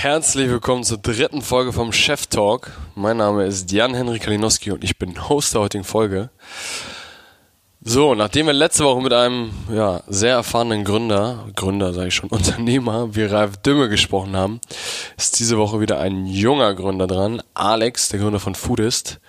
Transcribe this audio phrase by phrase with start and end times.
[0.00, 2.70] Herzlich willkommen zur dritten Folge vom Chef Talk.
[2.94, 6.30] Mein Name ist Jan-Henry Kalinowski und ich bin Host der heutigen Folge.
[7.82, 12.30] So, nachdem wir letzte Woche mit einem ja, sehr erfahrenen Gründer, Gründer sage ich schon,
[12.30, 14.62] Unternehmer wie Ralf Dümme gesprochen haben,
[15.18, 19.20] ist diese Woche wieder ein junger Gründer dran, Alex, der Gründer von Foodist.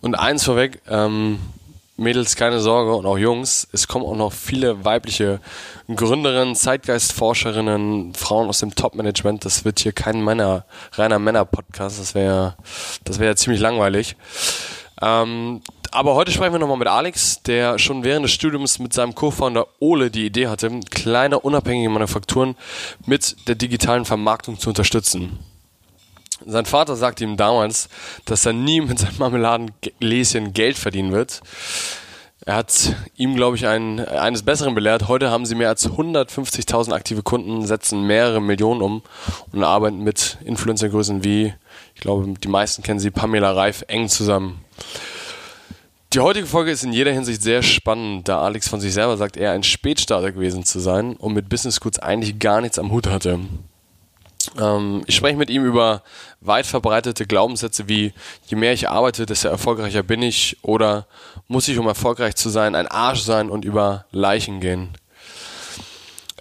[0.00, 1.38] Und eins vorweg, ähm,
[1.96, 5.40] Mädels, keine Sorge und auch Jungs, es kommen auch noch viele weibliche
[5.94, 9.44] Gründerinnen, Zeitgeistforscherinnen, Frauen aus dem Top-Management.
[9.44, 12.56] Das wird hier kein Männer, reiner Männer-Podcast, das wäre
[13.04, 14.16] das wäre ja ziemlich langweilig.
[15.00, 19.14] Ähm, aber heute sprechen wir nochmal mit Alex, der schon während des Studiums mit seinem
[19.14, 22.56] Co-Founder Ole die Idee hatte, kleine unabhängige Manufakturen
[23.06, 25.38] mit der digitalen Vermarktung zu unterstützen.
[26.44, 27.88] Sein Vater sagte ihm damals,
[28.24, 31.40] dass er nie mit seinem Marmeladengläschen Geld verdienen wird.
[32.44, 35.08] Er hat ihm, glaube ich, ein, eines Besseren belehrt.
[35.08, 39.02] Heute haben sie mehr als 150.000 aktive Kunden, setzen mehrere Millionen um
[39.52, 41.54] und arbeiten mit Influencergrößen wie,
[41.96, 44.64] ich glaube, die meisten kennen sie, Pamela Reif, eng zusammen.
[46.12, 49.36] Die heutige Folge ist in jeder Hinsicht sehr spannend, da Alex von sich selber sagt,
[49.36, 53.08] er ein Spätstarter gewesen zu sein und mit Business Goods eigentlich gar nichts am Hut
[53.08, 53.40] hatte.
[54.58, 56.02] Ähm, ich spreche mit ihm über
[56.40, 58.12] weit verbreitete Glaubenssätze wie,
[58.46, 61.06] je mehr ich arbeite, desto erfolgreicher bin ich oder
[61.48, 64.96] muss ich, um erfolgreich zu sein, ein Arsch sein und über Leichen gehen.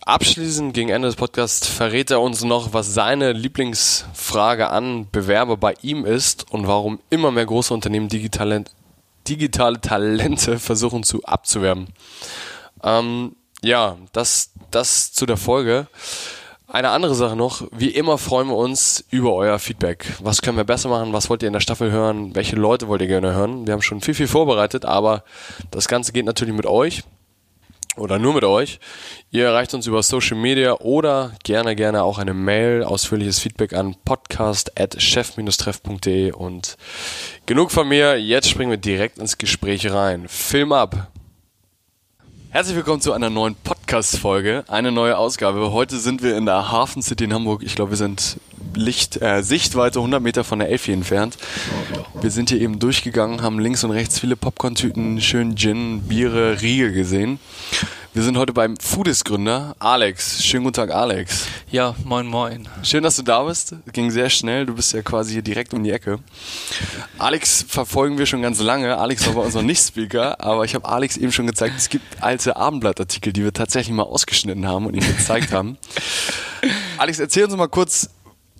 [0.05, 5.73] Abschließend gegen Ende des Podcasts verrät er uns noch, was seine Lieblingsfrage an Bewerber bei
[5.81, 8.65] ihm ist und warum immer mehr große Unternehmen digitale,
[9.27, 11.87] digitale Talente versuchen zu abzuwerben.
[12.83, 15.87] Ähm, ja, das, das zu der Folge.
[16.75, 20.07] Eine andere Sache noch, wie immer freuen wir uns über euer Feedback.
[20.19, 21.13] Was können wir besser machen?
[21.13, 22.35] Was wollt ihr in der Staffel hören?
[22.35, 23.65] Welche Leute wollt ihr gerne hören?
[23.65, 25.23] Wir haben schon viel, viel vorbereitet, aber
[25.71, 27.03] das Ganze geht natürlich mit euch
[27.95, 28.81] oder nur mit euch.
[29.31, 33.95] Ihr erreicht uns über Social Media oder gerne, gerne auch eine Mail, ausführliches Feedback an
[34.03, 36.75] podcast.chef-treff.de und
[37.45, 38.19] genug von mir.
[38.19, 40.27] Jetzt springen wir direkt ins Gespräch rein.
[40.27, 41.07] Film ab!
[42.49, 43.55] Herzlich willkommen zu einer neuen
[43.85, 45.71] Podcast-Folge, eine neue Ausgabe.
[45.71, 47.61] Heute sind wir in der Hafen City in Hamburg.
[47.63, 48.37] Ich glaube, wir sind
[48.73, 51.37] Licht, äh, Sichtweite 100 Meter von der Elfi entfernt.
[52.19, 56.93] Wir sind hier eben durchgegangen, haben links und rechts viele Popcorn-Tüten, schön Gin, Biere, Riegel
[56.93, 57.37] gesehen.
[58.15, 60.41] Wir sind heute beim Foodist-Gründer Alex.
[60.41, 61.47] Schönen guten Tag, Alex.
[61.69, 62.65] Ja, moin, moin.
[62.81, 63.75] Schön, dass du da bist.
[63.91, 64.65] Ging sehr schnell.
[64.65, 66.19] Du bist ja quasi hier direkt um die Ecke.
[67.17, 68.97] Alex verfolgen wir schon ganz lange.
[68.97, 71.89] Alex war bei uns noch nicht Speaker, aber ich habe Alex eben schon gezeigt, es
[71.89, 75.77] gibt alte Abendblattartikel, die wir tatsächlich mal ausgeschnitten haben und ihm gezeigt haben.
[76.97, 78.09] Alex, erzähl uns mal kurz,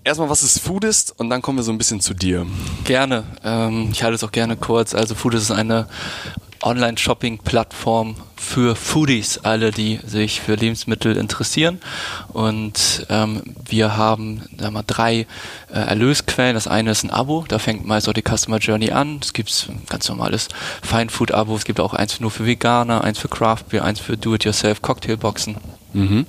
[0.04, 2.46] erstmal, was ist Foodist und dann kommen wir so ein bisschen zu dir.
[2.84, 3.24] Gerne.
[3.42, 4.94] Ähm, ich halte es auch gerne kurz.
[4.94, 5.88] Also Foodist ist eine
[6.62, 11.80] Online-Shopping-Plattform für Foodies, alle, die sich für Lebensmittel interessieren.
[12.30, 15.28] Und ähm, wir haben sagen wir, drei
[15.70, 16.56] äh, Erlösquellen.
[16.56, 19.20] Das eine ist ein Abo, da fängt meist auch die Customer Journey an.
[19.22, 20.50] Es gibt ein ganz normales
[20.82, 24.00] Fine Food Abo, es gibt auch eins nur für Veganer, eins für Craft Beer, eins
[24.00, 25.58] für Do-it-yourself Cocktailboxen.
[25.94, 26.26] Mhm.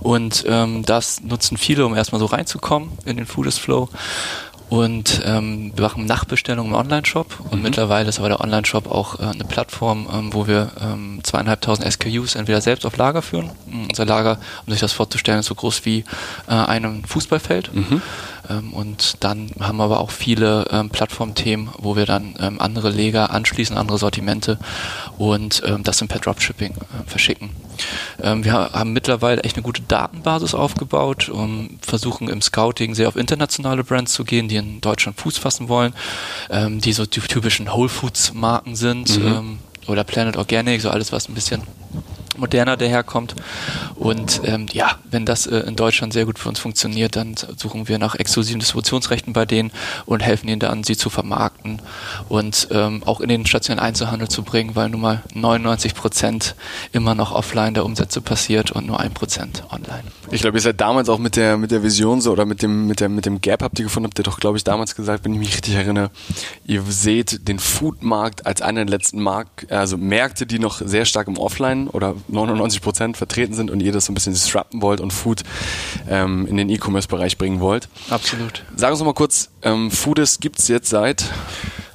[0.00, 3.88] Und ähm, das nutzen viele, um erstmal so reinzukommen in den Foodist Flow.
[4.70, 7.62] Und ähm, wir machen Nachbestellungen im Online-Shop und mhm.
[7.62, 12.36] mittlerweile ist aber der Online-Shop auch äh, eine Plattform, ähm, wo wir ähm, zweieinhalbtausend SKUs
[12.36, 13.50] entweder selbst auf Lager führen.
[13.88, 16.04] Unser Lager, um sich das vorzustellen, ist so groß wie
[16.46, 17.74] äh, einem Fußballfeld.
[17.74, 18.00] Mhm.
[18.50, 22.90] Ähm, und dann haben wir aber auch viele ähm, Plattformthemen, wo wir dann ähm, andere
[22.90, 24.58] Leger anschließen, andere Sortimente
[25.18, 27.50] und ähm, das dann per Dropshipping äh, verschicken.
[28.22, 33.16] Ähm, wir haben mittlerweile echt eine gute Datenbasis aufgebaut, um versuchen im Scouting sehr auf
[33.16, 35.94] internationale Brands zu gehen, die in Deutschland Fuß fassen wollen,
[36.50, 39.26] ähm, die so die typischen Whole Foods Marken sind mhm.
[39.26, 41.62] ähm, oder Planet Organic, so alles was ein bisschen
[42.40, 43.34] moderner daherkommt.
[43.96, 47.88] Und ähm, ja, wenn das äh, in Deutschland sehr gut für uns funktioniert, dann suchen
[47.88, 49.70] wir nach exklusiven Distributionsrechten bei denen
[50.06, 51.80] und helfen ihnen dann, sie zu vermarkten
[52.28, 56.54] und ähm, auch in den stationären Einzelhandel zu bringen, weil nun mal 99 Prozent
[56.92, 60.04] immer noch offline der Umsätze passiert und nur ein Prozent online.
[60.30, 62.86] Ich glaube, ihr seid damals auch mit der mit der Vision so oder mit dem
[62.86, 65.24] mit der mit dem Gap habt ihr gefunden, habt ihr doch glaube ich damals gesagt,
[65.24, 66.10] wenn ich mich richtig erinnere,
[66.64, 71.28] ihr seht den Foodmarkt als einen der letzten Markt, also Märkte, die noch sehr stark
[71.28, 75.00] im Offline oder 99 Prozent vertreten sind und ihr das so ein bisschen disrupten wollt
[75.00, 75.42] und Food
[76.08, 77.88] ähm, in den E-Commerce-Bereich bringen wollt.
[78.08, 78.64] Absolut.
[78.76, 81.24] Sag uns noch mal kurz, ähm, Foodist gibt es jetzt seit?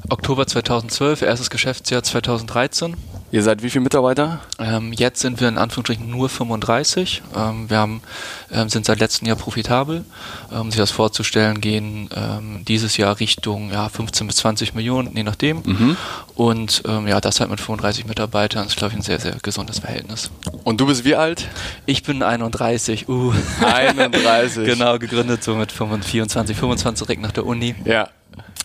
[0.09, 2.95] Oktober 2012, erstes Geschäftsjahr 2013.
[3.35, 4.39] Ihr seid wie viele Mitarbeiter?
[4.59, 7.21] Ähm, jetzt sind wir in Anführungsstrichen nur 35.
[7.35, 8.01] Ähm, wir haben,
[8.49, 10.05] ähm, sind seit letztem Jahr profitabel.
[10.51, 15.13] Um ähm, sich das vorzustellen, gehen ähm, dieses Jahr Richtung ja, 15 bis 20 Millionen,
[15.17, 15.63] je nachdem.
[15.65, 15.97] Mhm.
[16.35, 19.79] Und ähm, ja, das halt mit 35 Mitarbeitern ist, glaube ich, ein sehr, sehr gesundes
[19.79, 20.31] Verhältnis.
[20.63, 21.49] Und du bist wie alt?
[21.85, 23.09] Ich bin 31.
[23.09, 23.33] Uh.
[23.61, 24.63] 31.
[24.65, 27.75] genau, gegründet so mit 24, 25 direkt nach der Uni.
[27.83, 28.07] Ja.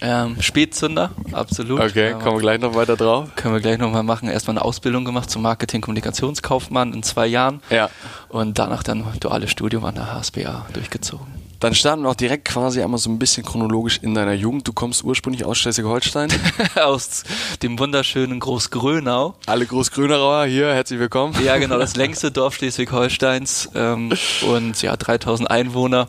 [0.02, 1.80] Ähm, Spätzünder, absolut.
[1.80, 3.28] Okay, kommen wir gleich noch weiter drauf.
[3.36, 4.28] Können wir gleich nochmal machen.
[4.28, 7.60] Erstmal eine Ausbildung gemacht zum Marketing-Kommunikationskaufmann in zwei Jahren.
[7.68, 7.90] Ja.
[8.28, 11.39] Und danach dann duales Studium an der HSBA durchgezogen.
[11.60, 14.66] Dann starten wir auch direkt quasi einmal so ein bisschen chronologisch in deiner Jugend.
[14.66, 16.30] Du kommst ursprünglich aus Schleswig-Holstein.
[16.76, 17.22] aus
[17.62, 19.34] dem wunderschönen Großgrönau.
[19.44, 21.34] Alle Großgrönauer hier, herzlich willkommen.
[21.44, 24.10] Ja, genau, das längste Dorf Schleswig-Holsteins ähm,
[24.48, 26.08] und ja, 3000 Einwohner.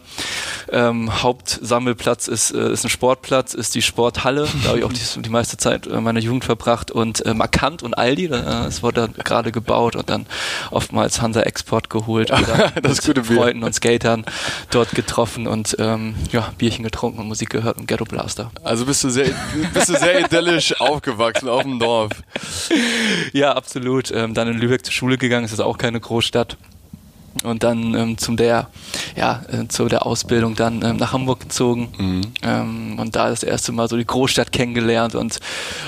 [0.71, 4.47] Ähm, Hauptsammelplatz ist, äh, ist ein Sportplatz, ist die Sporthalle.
[4.63, 7.94] Da habe ich auch die, die meiste Zeit meiner Jugend verbracht und äh, Markant und
[7.97, 10.27] Aldi, äh, es wurde gerade gebaut und dann
[10.69, 12.31] oftmals Hansa Export geholt.
[12.81, 13.21] das gute.
[13.25, 14.24] Freunden und Skatern
[14.69, 18.52] dort getroffen getroffen und ähm, ja, Bierchen getrunken und Musik gehört und Ghetto Blaster.
[18.64, 19.34] Also bist du sehr,
[19.74, 22.12] bist du sehr idyllisch aufgewachsen auf dem Dorf.
[23.34, 24.12] Ja, absolut.
[24.12, 26.58] Ähm, dann in Lübeck zur Schule gegangen, ist das auch keine Großstadt
[27.44, 28.68] und dann ähm, zum der
[29.16, 32.22] ja äh, zu der Ausbildung dann ähm, nach Hamburg gezogen mhm.
[32.44, 35.39] ähm, und da das erste Mal so die Großstadt kennengelernt und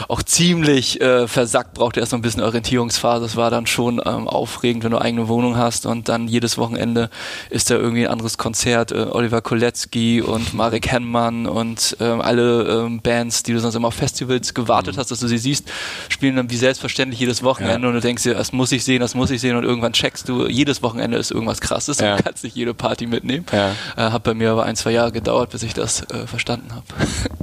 [0.08, 4.28] auch ziemlich äh, versackt brauchte erst noch ein bisschen Orientierungsphase das war dann schon ähm,
[4.28, 7.10] aufregend wenn du eigene Wohnung hast und dann jedes Wochenende
[7.50, 12.86] ist da irgendwie ein anderes Konzert äh, Oliver Kolecki und Marek Henmann und ähm, alle
[12.86, 15.00] ähm, Bands die du sonst immer auf Festivals gewartet mhm.
[15.00, 15.70] hast dass du sie siest
[16.10, 17.88] spielen dann wie selbstverständlich jedes Wochenende ja.
[17.90, 20.30] und du denkst dir das muss ich sehen das muss ich sehen und irgendwann checkst
[20.30, 22.16] du jedes Wochenende ist irgendwas krasses ja.
[22.16, 23.46] und kannst nicht jede Party mitnehmen.
[23.52, 23.72] Ja.
[23.98, 26.86] Äh, hat bei mir aber ein, zwei Jahre gedauert, bis ich das äh, verstanden habe.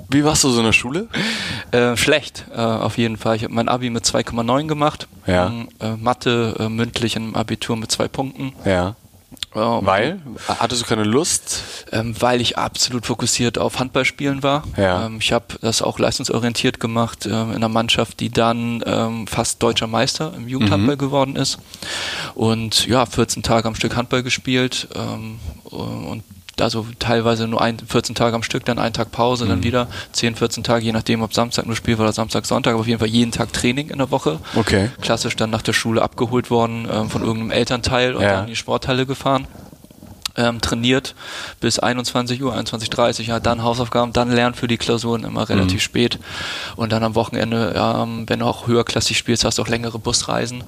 [0.08, 1.08] Wie warst du so in der Schule?
[1.72, 3.36] Äh, schlecht, äh, auf jeden Fall.
[3.36, 5.06] Ich habe mein Abi mit 2,9 gemacht.
[5.26, 5.46] Ja.
[5.46, 8.54] Ähm, äh, Mathe äh, mündlich im Abitur mit zwei Punkten.
[8.64, 8.96] Ja.
[9.52, 10.20] Oh, weil?
[10.46, 11.62] Hattest du keine Lust?
[11.90, 14.62] Ähm, weil ich absolut fokussiert auf Handballspielen war.
[14.76, 15.06] Ja.
[15.06, 19.60] Ähm, ich habe das auch leistungsorientiert gemacht ähm, in einer Mannschaft, die dann ähm, fast
[19.62, 21.00] deutscher Meister im Jugendhandball mhm.
[21.00, 21.58] geworden ist.
[22.34, 26.22] Und ja, 14 Tage am Stück Handball gespielt ähm, und
[26.60, 29.48] also teilweise nur ein, 14 Tage am Stück, dann einen Tag Pause, mhm.
[29.48, 32.72] dann wieder 10, 14 Tage, je nachdem, ob Samstag nur Spiel war oder Samstag, Sonntag,
[32.72, 34.40] aber auf jeden Fall jeden Tag Training in der Woche.
[34.54, 34.90] Okay.
[35.00, 38.30] Klassisch dann nach der Schule abgeholt worden ähm, von irgendeinem Elternteil und ja.
[38.30, 39.46] dann in die Sporthalle gefahren.
[40.36, 41.16] Ähm, trainiert
[41.58, 45.74] bis 21 Uhr, 21.30 Uhr, ja, dann Hausaufgaben, dann lernen für die Klausuren immer relativ
[45.74, 45.80] mhm.
[45.80, 46.18] spät
[46.76, 50.62] und dann am Wochenende, ähm, wenn du auch höherklassig spielst, hast du auch längere Busreisen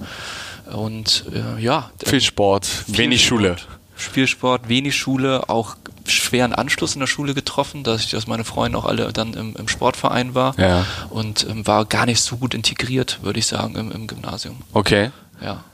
[0.72, 1.90] und äh, ja.
[2.04, 3.40] Viel Sport, viel wenig Sport.
[3.40, 3.56] Schule.
[4.02, 8.78] Spielsport, wenig Schule, auch schweren Anschluss in der Schule getroffen, dass ich, dass meine Freunde
[8.78, 10.86] auch alle dann im, im Sportverein war ja.
[11.10, 14.56] und ähm, war gar nicht so gut integriert, würde ich sagen, im, im Gymnasium.
[14.72, 15.10] Okay.
[15.40, 15.64] Ja.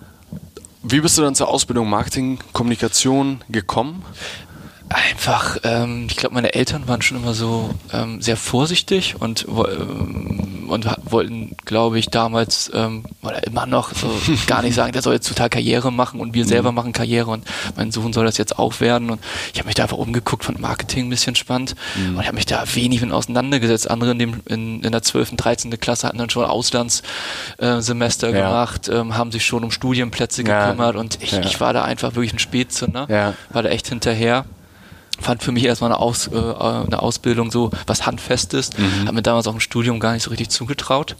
[0.83, 4.05] Wie bist du dann zur Ausbildung Marketing, Kommunikation gekommen?
[4.91, 10.67] Einfach, ähm, ich glaube, meine Eltern waren schon immer so ähm, sehr vorsichtig und, ähm,
[10.69, 14.11] und wollten, glaube ich, damals ähm, oder immer noch so
[14.47, 16.49] gar nicht sagen, der soll jetzt total Karriere machen und wir mhm.
[16.49, 17.45] selber machen Karriere und
[17.77, 19.11] mein Sohn soll das jetzt auch werden.
[19.11, 19.21] Und
[19.53, 22.15] ich habe mich da einfach umgeguckt, von Marketing ein bisschen spannend mhm.
[22.15, 23.91] und ich habe mich da wenig mit auseinandergesetzt.
[23.91, 25.79] Andere in, dem, in, in der 12., 13.
[25.79, 28.47] Klasse hatten dann schon Auslandssemester äh, ja.
[28.47, 31.01] gemacht, ähm, haben sich schon um Studienplätze gekümmert ja.
[31.01, 31.41] und ich, ja.
[31.41, 34.47] ich war da einfach wirklich ein Spätzünder, war da echt hinterher
[35.21, 38.71] fand für mich erstmal eine, Aus, äh, eine Ausbildung so was Handfestes.
[38.77, 39.09] Mhm.
[39.09, 41.17] Hat mir damals auch im Studium gar nicht so richtig zugetraut.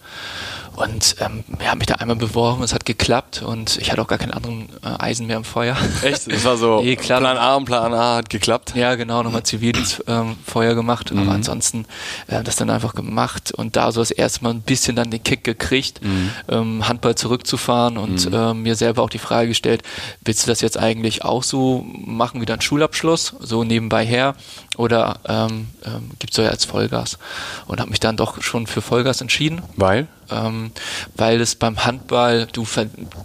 [0.79, 4.19] Und ähm, ja, mich da einmal beworben, es hat geklappt und ich hatte auch gar
[4.19, 5.77] keinen anderen äh, Eisen mehr im Feuer.
[6.03, 6.31] Echt?
[6.31, 8.75] Das war so nee, Plan A und Plan A hat geklappt?
[8.77, 11.23] Ja, genau, nochmal Zivildienst ähm, Feuer gemacht, mhm.
[11.23, 11.85] aber ansonsten
[12.29, 15.21] äh, das dann einfach gemacht und da so das erste Mal ein bisschen dann den
[15.21, 16.31] Kick gekriegt, mhm.
[16.49, 18.35] ähm, Handball zurückzufahren und mhm.
[18.35, 19.83] ähm, mir selber auch die Frage gestellt,
[20.25, 24.37] willst du das jetzt eigentlich auch so machen wie dein Schulabschluss, so nebenbei her
[24.77, 27.19] oder ähm, ähm, gibt es so ja als Vollgas?
[27.67, 29.63] Und habe mich dann doch schon für Vollgas entschieden.
[29.75, 30.07] Weil?
[30.31, 30.73] Ähm,
[31.17, 32.67] weil es beim Handball, du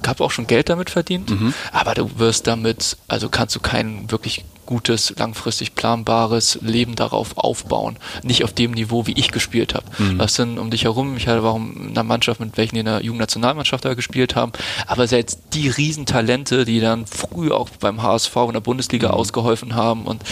[0.05, 1.53] hast auch schon Geld damit verdient, mhm.
[1.71, 7.97] aber du wirst damit, also kannst du kein wirklich gutes, langfristig planbares Leben darauf aufbauen.
[8.23, 9.85] Nicht auf dem Niveau, wie ich gespielt habe.
[9.97, 10.17] Mhm.
[10.17, 12.85] Das sind um dich herum, ich hatte auch in einer Mannschaft, mit welchen die in
[12.85, 14.51] der Jugendnationalmannschaft da gespielt haben,
[14.87, 19.13] aber selbst die Riesentalente, die dann früh auch beim HSV in der Bundesliga mhm.
[19.15, 20.23] ausgeholfen haben und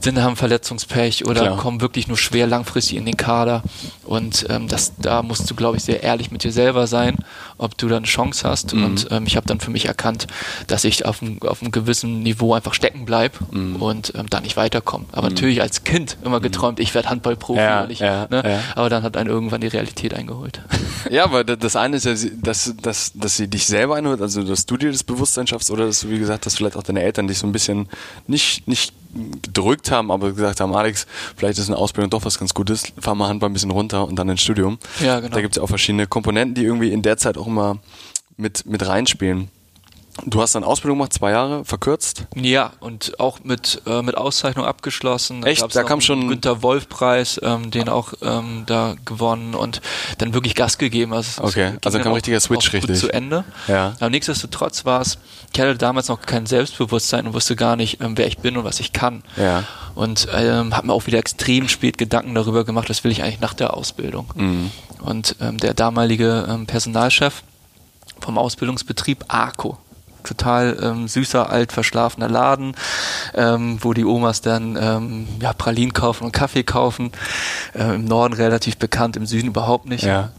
[0.00, 1.56] sind, haben Verletzungspech oder Klar.
[1.56, 3.62] kommen wirklich nur schwer langfristig in den Kader.
[4.04, 7.16] Und ähm, das, da musst du, glaube ich, sehr ehrlich mit dir selber sein,
[7.58, 8.74] ob du da eine Chance hast.
[8.74, 8.84] Mhm.
[8.84, 10.26] Und ähm, ich habe dann für mich erkannt,
[10.66, 13.76] dass ich auf, einem- auf einem gewissen Niveau einfach stecken bleibe Mhm.
[13.76, 15.04] und ähm, da nicht weiterkomme.
[15.12, 17.60] Aber natürlich als Kind immer geträumt, ich werde Handballprofi.
[17.60, 18.42] Ja, ich, ja, ne?
[18.44, 18.60] ja.
[18.74, 20.60] Aber dann hat einen irgendwann die Realität eingeholt.
[21.08, 24.42] Ja, aber da- das eine ist ja, dass, dass, dass sie dich selber einholt, also
[24.42, 27.00] dass du dir das Bewusstsein schaffst oder dass du, wie gesagt, dass vielleicht auch deine
[27.02, 27.88] Eltern dich so ein bisschen
[28.26, 28.92] nicht, nicht
[29.42, 31.06] gedrückt haben, aber gesagt haben, Alex,
[31.36, 34.16] vielleicht ist eine Ausbildung doch was ganz Gutes, fahr mal Handball ein bisschen runter und
[34.16, 34.78] dann ins Studium.
[35.00, 35.34] Ja, genau.
[35.34, 37.78] Da gibt es ja auch verschiedene Komponenten, die irgendwie in der Zeit auch immer
[38.36, 39.48] mit, mit reinspielen.
[40.24, 42.24] Du hast dann Ausbildung gemacht, zwei Jahre, verkürzt.
[42.34, 45.44] Ja, und auch mit, äh, mit Auszeichnung abgeschlossen.
[45.44, 45.74] Echt?
[45.76, 49.82] Da kam schon- Günter Wolf-Preis, ähm, den auch ähm, da gewonnen und
[50.18, 51.12] dann wirklich Gas gegeben.
[51.12, 52.98] Also, Okay, also kam richtiger Switch richtig.
[52.98, 53.44] zu Ende.
[53.68, 53.94] Ja.
[54.00, 55.18] Aber nichtsdestotrotz war es,
[55.52, 58.64] ich hatte damals noch kein Selbstbewusstsein und wusste gar nicht, ähm, wer ich bin und
[58.64, 59.22] was ich kann.
[59.36, 59.64] Ja.
[59.94, 63.40] Und ähm, habe mir auch wieder extrem spät Gedanken darüber gemacht, was will ich eigentlich
[63.40, 64.30] nach der Ausbildung.
[64.34, 64.70] Mhm.
[65.02, 67.42] Und ähm, der damalige ähm, Personalchef
[68.20, 69.78] vom Ausbildungsbetrieb ARCO,
[70.26, 72.74] total ähm, süßer, alt verschlafener Laden,
[73.34, 77.12] ähm, wo die Omas dann ähm, ja, Pralinen kaufen und Kaffee kaufen.
[77.74, 80.04] Äh, Im Norden relativ bekannt, im Süden überhaupt nicht.
[80.04, 80.30] Ja.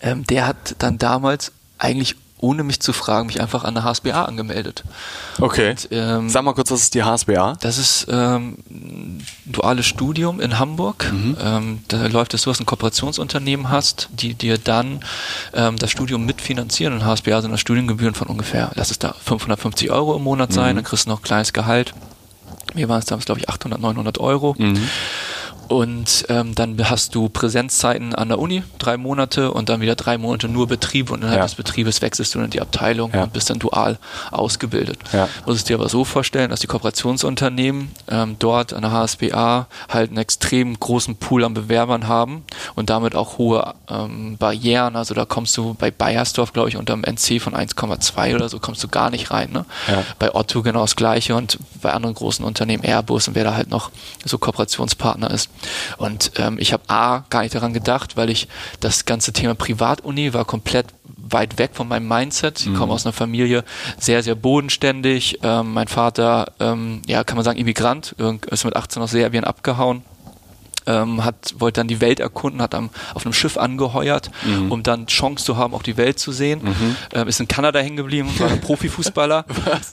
[0.00, 4.24] Ähm, der hat dann damals eigentlich ohne mich zu fragen, mich einfach an der HSBA
[4.26, 4.84] angemeldet.
[5.40, 5.70] Okay.
[5.70, 7.54] Und, ähm, Sag mal kurz, was ist die HSBA?
[7.60, 11.10] das ist ähm, ein duales Studium in Hamburg.
[11.10, 11.36] Mhm.
[11.42, 15.00] Ähm, da läuft es so, dass du ein Kooperationsunternehmen hast, die dir dann
[15.54, 16.92] ähm, das Studium mitfinanzieren.
[16.94, 20.72] Und HSBA sind das Studiengebühren von ungefähr, lass es da 550 Euro im Monat sein,
[20.72, 20.76] Mhm.
[20.76, 21.94] dann kriegst du noch ein kleines Gehalt.
[22.74, 24.54] Mir waren es damals, glaube ich, 800, 900 Euro.
[24.58, 24.88] Mhm.
[25.68, 30.18] Und ähm, dann hast du Präsenzzeiten an der Uni, drei Monate und dann wieder drei
[30.18, 31.44] Monate nur Betrieb und innerhalb Ja.
[31.44, 33.24] des Betriebes wechselst du in die Abteilung Ja.
[33.24, 33.98] und bist dann dual
[34.30, 34.98] ausgebildet.
[35.12, 35.28] Ja.
[35.46, 40.10] Muss es dir aber so vorstellen, dass die Kooperationsunternehmen ähm, dort an der HSBA halt
[40.10, 42.44] einen extrem großen Pool an Bewerbern haben
[42.74, 44.96] und damit auch hohe ähm, Barrieren.
[44.96, 48.58] Also da kommst du bei Bayersdorf, glaube ich, unter einem NC von 1,2 oder so
[48.58, 49.50] kommst du gar nicht rein.
[49.52, 49.64] Ne?
[49.88, 50.02] Ja.
[50.18, 53.70] Bei Otto genau das gleiche und bei anderen großen Unternehmen Airbus und wer da halt
[53.70, 53.90] noch
[54.24, 55.50] so Kooperationspartner ist.
[55.98, 58.48] Und ähm, ich habe A, gar nicht daran gedacht, weil ich
[58.80, 62.60] das ganze Thema Privatuni war komplett weit weg von meinem Mindset.
[62.60, 63.64] Ich komme aus einer Familie
[63.98, 65.40] sehr, sehr bodenständig.
[65.42, 68.14] Ähm, mein Vater, ähm, ja, kann man sagen, Immigrant,
[68.50, 70.02] ist mit 18 aus Serbien abgehauen.
[70.86, 74.30] Ähm, hat, wollte dann die Welt erkunden, hat am, auf einem Schiff angeheuert,
[74.68, 76.60] um dann Chance zu haben, auch die Welt zu sehen.
[77.14, 78.60] Ähm, ist in Kanada hängen geblieben, war ein
[78.94, 79.44] Profifußballer.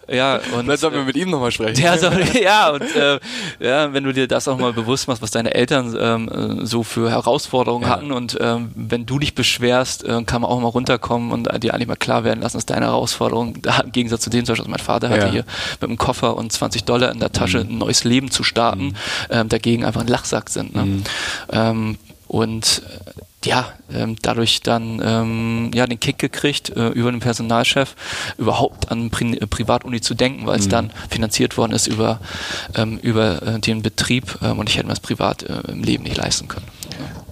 [0.10, 1.81] Ja, und, Vielleicht sollten wir mit ihm nochmal sprechen.
[1.81, 2.07] ja, so,
[2.43, 3.19] ja, und äh,
[3.60, 6.83] ja, wenn du dir das auch mal bewusst machst, was deine Eltern ähm, äh, so
[6.83, 7.89] für Herausforderungen Ja.
[7.91, 11.60] hatten und ähm, wenn du dich beschwerst, äh, kann man auch mal runterkommen und äh,
[11.60, 14.53] dir eigentlich mal klar werden lassen, dass deine Herausforderung, da, im Gegensatz zu dem, zum
[14.53, 15.27] Beispiel, was mein Vater hatte Ja.
[15.27, 15.31] Mhm.
[15.31, 15.45] hier
[15.79, 18.95] mit einem Koffer und 20 Dollar in der Tasche ein neues Leben zu starten,
[19.29, 20.75] ähm, dagegen einfach ein Lachsack sind.
[20.75, 20.80] Ne?
[20.85, 21.03] Mhm.
[21.51, 21.97] Ähm,
[22.27, 27.95] und äh, ja, ähm, dadurch dann ähm, ja den Kick gekriegt, äh, über den Personalchef
[28.38, 30.71] überhaupt an Pri äh, Privatuni zu denken, weil es Mhm.
[30.71, 32.19] dann finanziert worden ist über,
[32.75, 36.03] ähm, über äh, den Betrieb ähm, und ich hätte mir das privat äh, im Leben
[36.03, 36.65] nicht leisten können.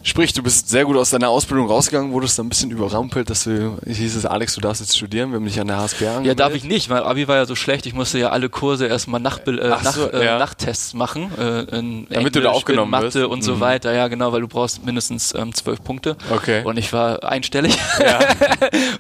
[0.01, 3.43] Sprich, du bist sehr gut aus deiner Ausbildung rausgegangen, wurdest dann ein bisschen überrampelt, dass
[3.43, 6.11] du, hieß es, Alex, du darfst jetzt studieren, wir haben dich an der HSBA Ja,
[6.11, 6.39] angemeldet.
[6.39, 6.89] darf ich nicht.
[6.89, 9.83] Mein Abi war ja so schlecht, ich musste ja alle Kurse erstmal nach, äh, Ach
[9.83, 10.39] nach, so, äh, ja.
[10.39, 11.31] Nachtests machen.
[11.37, 13.25] Äh, Damit du da Englisch, aufgenommen Mathe wirst.
[13.27, 13.59] und so Mhm.
[13.59, 13.93] weiter.
[13.93, 16.15] Ja, genau, weil du brauchst mindestens ähm, zwölf Punkte.
[16.31, 16.63] Okay.
[16.63, 17.77] Und ich war einstellig.
[17.99, 18.19] Ja.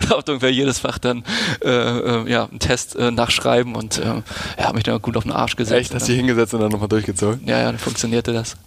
[0.17, 1.23] und auf jedes Fach dann
[1.63, 4.23] äh, äh, ja, einen Test äh, nachschreiben und äh, ja,
[4.59, 5.79] habe mich dann gut auf den Arsch gesetzt.
[5.79, 7.41] Echt, hast und dich hingesetzt und dann nochmal durchgezogen?
[7.45, 8.57] ja, ja, dann funktionierte das.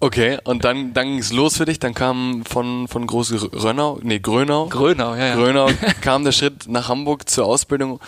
[0.00, 4.18] Okay, und dann, dann ging's los für dich, dann kam von, von Groß Rönnau, nee,
[4.18, 4.66] Grönau.
[4.66, 5.34] Grönau, ja, ja.
[5.34, 5.68] Grönau
[6.00, 8.00] kam der Schritt nach Hamburg zur Ausbildung.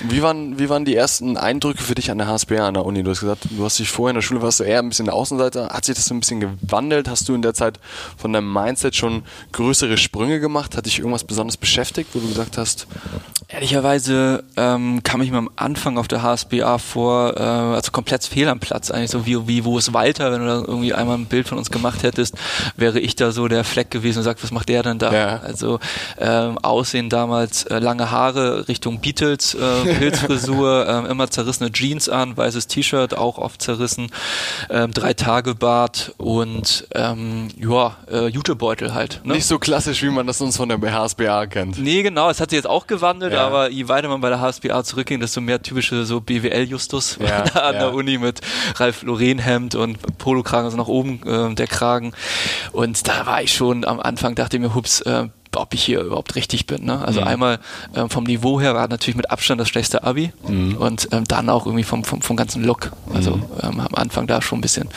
[0.00, 3.02] Wie waren, wie waren die ersten Eindrücke für dich an der HSBA an der Uni?
[3.02, 5.06] Du hast gesagt, du hast dich vorher in der Schule, warst du eher ein bisschen
[5.06, 5.68] der Außenseiter.
[5.68, 7.08] Hat sich das so ein bisschen gewandelt?
[7.08, 7.78] Hast du in der Zeit
[8.16, 10.76] von deinem Mindset schon größere Sprünge gemacht?
[10.76, 12.86] Hat dich irgendwas besonders beschäftigt, wo du gesagt hast,
[13.48, 18.48] Ehrlicherweise ähm, kam ich mir am Anfang auf der HSBA vor, äh, also komplett fehl
[18.48, 21.26] am Platz eigentlich, so wie, wie wo ist Walter, wenn du da irgendwie einmal ein
[21.26, 22.34] Bild von uns gemacht hättest,
[22.76, 25.12] wäre ich da so der Fleck gewesen und sagt, was macht der denn da?
[25.12, 25.40] Ja.
[25.40, 25.78] Also
[26.18, 32.36] ähm, Aussehen damals, äh, lange Haare Richtung Beatles, äh, Pilzfrisur, ähm, immer zerrissene Jeans an,
[32.36, 34.08] weißes T-Shirt, auch oft zerrissen,
[34.70, 39.20] ähm, drei Tage Bart und ähm, ja, äh, Jutebeutel halt.
[39.24, 39.34] Ne?
[39.34, 41.78] nicht so klassisch, wie man das uns von der HSBA kennt?
[41.78, 43.46] Nee, genau, es hat sich jetzt auch gewandelt, Ja.
[43.46, 47.74] aber je weiter man bei der HSBA zurückging, desto mehr typische so BWL-Justus Ja, an
[47.74, 48.40] der Uni mit
[48.76, 52.12] Ralf Lauren-Hemd und Polokragen, also nach oben äh, der Kragen.
[52.72, 56.00] Und da war ich schon am Anfang, dachte ich mir, hups, äh, ob ich hier
[56.00, 56.84] überhaupt richtig bin.
[56.84, 57.02] Ne?
[57.04, 57.26] Also mhm.
[57.26, 57.58] einmal
[57.94, 60.76] ähm, vom Niveau her war natürlich mit Abstand das schlechteste Abi mhm.
[60.76, 62.92] und ähm, dann auch irgendwie vom, vom, vom ganzen Look.
[63.14, 63.44] Also mhm.
[63.62, 64.88] ähm, am Anfang da schon ein bisschen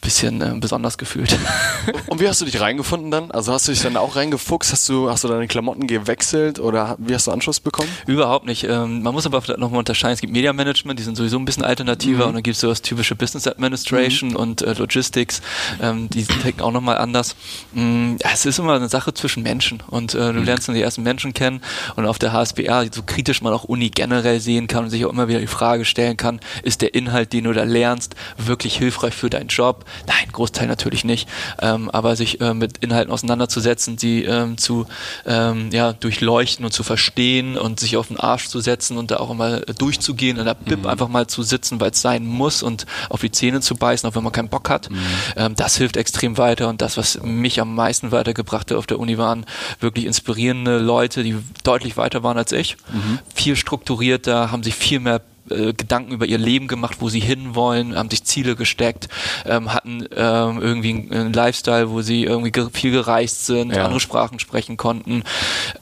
[0.00, 1.36] bisschen äh, besonders gefühlt.
[2.06, 3.30] Und wie hast du dich reingefunden dann?
[3.30, 4.72] Also hast du dich dann auch reingefuchst?
[4.72, 7.88] Hast du, hast du deine Klamotten gewechselt oder wie hast du Anschluss bekommen?
[8.06, 8.64] Überhaupt nicht.
[8.64, 10.14] Ähm, man muss aber vielleicht nochmal unterscheiden.
[10.14, 12.28] Es gibt Media Management, die sind sowieso ein bisschen alternativer mhm.
[12.28, 14.36] und dann gibt es so das typische Business Administration mhm.
[14.36, 15.42] und äh, Logistics.
[15.80, 17.36] Ähm, die ticken auch nochmal anders.
[17.72, 20.44] Mhm, es ist immer eine Sache zwischen Menschen und äh, du mhm.
[20.44, 21.60] lernst dann die ersten Menschen kennen
[21.96, 25.12] und auf der HSBA, so kritisch man auch Uni generell sehen kann und sich auch
[25.12, 29.14] immer wieder die Frage stellen kann, ist der Inhalt, den du da lernst, wirklich hilfreich
[29.14, 29.84] für deinen Job?
[30.06, 31.28] Nein, Großteil natürlich nicht.
[31.60, 34.86] Ähm, aber sich äh, mit Inhalten auseinanderzusetzen, die ähm, zu
[35.26, 39.18] ähm, ja, durchleuchten und zu verstehen und sich auf den Arsch zu setzen und da
[39.18, 40.86] auch immer durchzugehen, in der Bib mhm.
[40.86, 44.14] einfach mal zu sitzen, weil es sein muss und auf die Zähne zu beißen, auch
[44.14, 44.90] wenn man keinen Bock hat.
[44.90, 44.98] Mhm.
[45.36, 48.98] Ähm, das hilft extrem weiter und das, was mich am meisten weitergebracht hat auf der
[48.98, 49.46] Uni, waren
[49.80, 52.76] wirklich inspirierende Leute, die deutlich weiter waren als ich.
[52.92, 53.18] Mhm.
[53.34, 55.20] Viel strukturierter, haben sich viel mehr
[55.50, 59.08] äh, Gedanken über ihr Leben gemacht, wo sie hinwollen, haben sich Ziele gesteckt,
[59.46, 63.84] ähm, hatten ähm, irgendwie einen Lifestyle, wo sie irgendwie ge viel gereist sind, ja.
[63.84, 65.24] andere Sprachen sprechen konnten,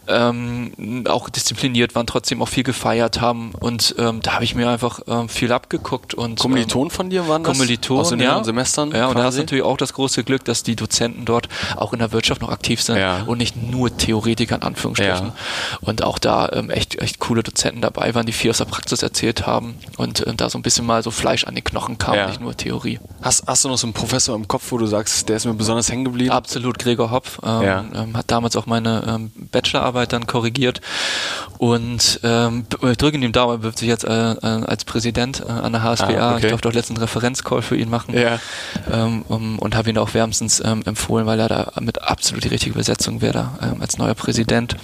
[0.07, 4.69] ähm, auch diszipliniert waren, trotzdem auch viel gefeiert haben und ähm, da habe ich mir
[4.69, 7.53] einfach ähm, viel abgeguckt und Kommilitonen von dir waren das?
[7.53, 8.43] Kommilitonen, aus den ja.
[8.43, 8.93] Semestern?
[8.93, 11.93] Ja, und da hast du natürlich auch das große Glück, dass die Dozenten dort auch
[11.93, 13.23] in der Wirtschaft noch aktiv sind ja.
[13.27, 15.27] und nicht nur Theoretiker in Anführungsstrichen.
[15.27, 15.35] Ja.
[15.81, 19.03] Und auch da ähm, echt, echt coole Dozenten dabei waren, die viel aus der Praxis
[19.03, 21.99] erzählt haben haben und äh, da so ein bisschen mal so Fleisch an den Knochen
[21.99, 22.29] kam, ja.
[22.29, 23.01] nicht nur Theorie.
[23.23, 25.55] Hast, hast du noch so einen Professor im Kopf, wo du sagst, der ist mir
[25.55, 26.31] besonders hängen geblieben?
[26.31, 27.41] Absolut, Gregor Hopf.
[27.43, 27.85] Ähm, ja.
[27.95, 30.81] ähm, hat damals auch meine ähm, Bachelorarbeit dann korrigiert
[31.59, 35.51] und ähm, ich drücke ihm Daumen, er bewirbt sich jetzt äh, äh, als Präsident äh,
[35.51, 36.07] an der HSBA.
[36.07, 36.45] Ah, okay.
[36.45, 38.39] Ich durfte auch letzten Referenzcall für ihn machen ja.
[38.91, 42.49] ähm, um, und habe ihn auch wärmstens ähm, empfohlen, weil er da mit absolut die
[42.49, 44.77] richtige Besetzung wäre da ähm, als neuer Präsident.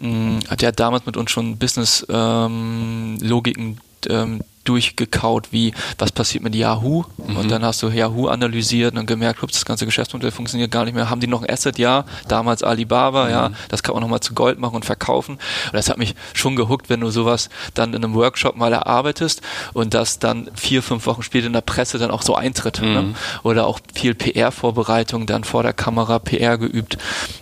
[0.00, 7.04] Ähm, der hat damals mit uns schon Business-Logiken ähm, durchgekaut, wie was passiert mit Yahoo
[7.16, 7.36] mhm.
[7.36, 10.94] und dann hast du Yahoo analysiert und gemerkt, ups, das ganze Geschäftsmodell funktioniert gar nicht
[10.94, 11.08] mehr.
[11.08, 11.78] Haben die noch ein Asset?
[11.78, 13.30] Ja, damals Alibaba, mhm.
[13.30, 15.34] ja, das kann man nochmal zu Gold machen und verkaufen.
[15.34, 19.40] Und das hat mich schon gehuckt, wenn du sowas dann in einem Workshop mal erarbeitest
[19.72, 22.80] und das dann vier, fünf Wochen später in der Presse dann auch so eintritt.
[22.80, 22.86] Ne?
[22.88, 22.94] Mhm.
[22.94, 23.14] Ne?
[23.42, 26.98] Oder auch viel PR-Vorbereitung, dann vor der Kamera PR geübt.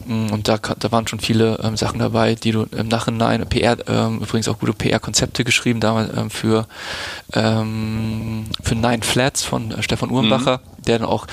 [0.07, 3.77] Mm, und da, da waren schon viele ähm, Sachen dabei, die du im Nachhinein, PR,
[3.89, 6.67] ähm, übrigens auch gute PR-Konzepte geschrieben, damals ähm, für
[7.33, 10.83] ähm, für Nine Flats von äh, Stefan Uhrenbacher, mhm.
[10.85, 11.27] der dann auch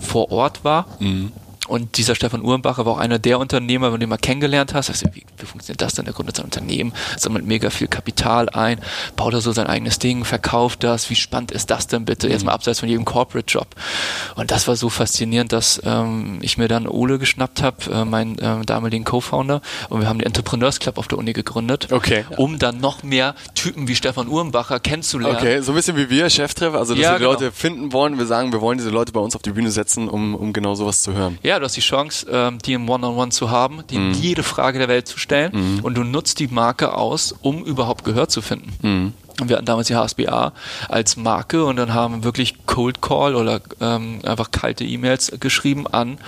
[0.00, 0.86] vor Ort war.
[0.98, 1.32] Mhm.
[1.72, 4.90] Und dieser Stefan Uhrenbacher war auch einer der Unternehmer, den du mal kennengelernt hast.
[4.90, 6.04] Also, wie, wie funktioniert das denn?
[6.04, 8.78] Der gründet sein Unternehmen, sammelt mega viel Kapital ein,
[9.16, 11.08] baut da so sein eigenes Ding, verkauft das.
[11.08, 12.28] Wie spannend ist das denn bitte?
[12.28, 13.68] Jetzt mal abseits von jedem Corporate-Job.
[14.34, 18.38] Und das war so faszinierend, dass ähm, ich mir dann Ole geschnappt habe, äh, meinen
[18.38, 19.62] äh, damaligen Co-Founder.
[19.88, 22.26] Und wir haben den Entrepreneurs Club auf der Uni gegründet, okay.
[22.36, 25.38] um dann noch mehr Typen wie Stefan Uhrenbacher kennenzulernen.
[25.38, 26.76] Okay, so ein bisschen wie wir, Cheftreffer.
[26.76, 27.32] Also, dass ja, wir die genau.
[27.32, 28.18] Leute finden wollen.
[28.18, 30.74] Wir sagen, wir wollen diese Leute bei uns auf die Bühne setzen, um, um genau
[30.74, 31.38] sowas zu hören.
[31.42, 34.12] Ja, du hast die Chance, ähm, die im One-on-One -on -One zu haben, die mhm.
[34.12, 35.80] jede Frage der Welt zu stellen mhm.
[35.80, 38.72] und du nutzt die Marke aus, um überhaupt Gehör zu finden.
[38.82, 39.12] Mhm.
[39.44, 40.52] Wir hatten damals die HSBA
[40.88, 45.86] als Marke und dann haben wir wirklich Cold Call oder ähm, einfach kalte E-Mails geschrieben
[45.86, 46.18] an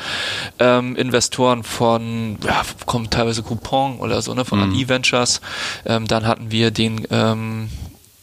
[0.58, 4.74] ähm, Investoren von, ja, kommen teilweise Coupon oder so, ne, von mhm.
[4.74, 5.40] E-Ventures.
[5.84, 7.68] Ähm, dann hatten wir den ähm,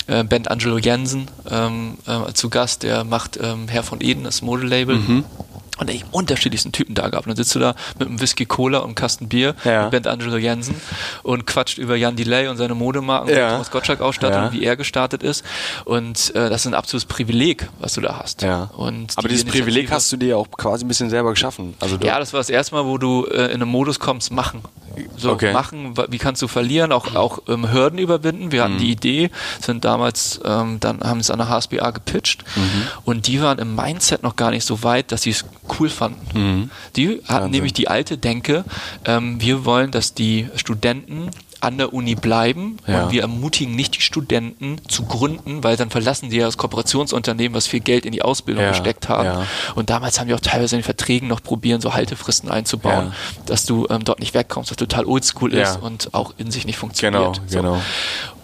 [0.08, 4.42] äh, Ben Angelo Jensen ähm, äh, zu Gast, der macht ähm, Herr von Eden, das
[4.42, 4.96] Modelabel.
[4.96, 5.26] Mhm
[5.82, 7.26] und die unterschiedlichsten Typen da gehabt.
[7.26, 9.84] Und dann sitzt du da mit einem Whisky Cola und einem Kasten Bier ja.
[9.84, 10.76] mit Bent Angelo Jensen
[11.24, 13.46] und quatscht über Jan Delay und seine Modemarken ja.
[13.46, 14.52] und Thomas Gottschalk Ausstattung, ja.
[14.54, 15.44] wie er gestartet ist.
[15.86, 18.44] Und äh, das ist ein absolutes Privileg, was du da hast.
[18.44, 18.70] Ja.
[18.76, 21.74] Und Aber die dieses Privileg hast du dir auch quasi ein bisschen selber geschaffen.
[21.80, 24.62] Also ja, das war das erste Mal, wo du äh, in einen Modus kommst, machen.
[25.18, 25.54] So okay.
[25.54, 28.52] machen, wie kannst du verlieren, auch, auch ähm, Hürden überwinden.
[28.52, 28.80] Wir hatten mhm.
[28.80, 32.88] die Idee, sind damals, ähm, dann haben es an der HSBA gepitcht mhm.
[33.04, 35.46] und die waren im Mindset noch gar nicht so weit, dass sie es
[35.80, 36.22] cool fanden.
[36.34, 36.72] Mhm.
[36.96, 37.52] Die hatten Wahnsinn.
[37.52, 38.64] nämlich die alte Denke,
[39.06, 41.30] ähm, wir wollen, dass die Studenten
[41.62, 43.04] an der Uni bleiben ja.
[43.04, 47.56] und wir ermutigen nicht die Studenten zu gründen, weil dann verlassen sie ja das Kooperationsunternehmen,
[47.56, 48.72] was viel Geld in die Ausbildung ja.
[48.72, 49.26] gesteckt haben.
[49.26, 49.46] Ja.
[49.76, 53.14] Und damals haben wir auch teilweise in den Verträgen noch probieren, so Haltefristen einzubauen,
[53.46, 56.78] dass du ähm, dort nicht wegkommst, was total oldschool ist und auch in sich nicht
[56.78, 57.36] funktioniert.
[57.36, 57.58] Genau, so.
[57.58, 57.82] genau.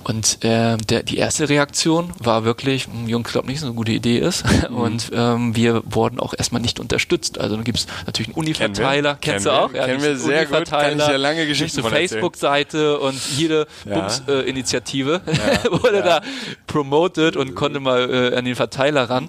[0.08, 3.92] Und äh, der, die erste Reaktion war wirklich, hm, Jungs, glaube nicht, so eine gute
[3.92, 4.46] Idee ist.
[4.70, 4.76] Mhm.
[4.78, 7.40] Und ähm, wir wurden auch erstmal nicht unterstützt.
[7.40, 9.74] Also dann gibt es natürlich einen Uni-Verteiler, kennst du auch?
[9.74, 14.00] Ja, kennen wir sehr gut, kann ich ja lange Geschichten von Facebook-Seite und jede ja.
[14.00, 15.72] Bums-Initiative äh, ja.
[15.84, 16.20] wurde ja.
[16.20, 16.22] da
[16.68, 19.28] promoted und konnte mal äh, an den Verteiler ran.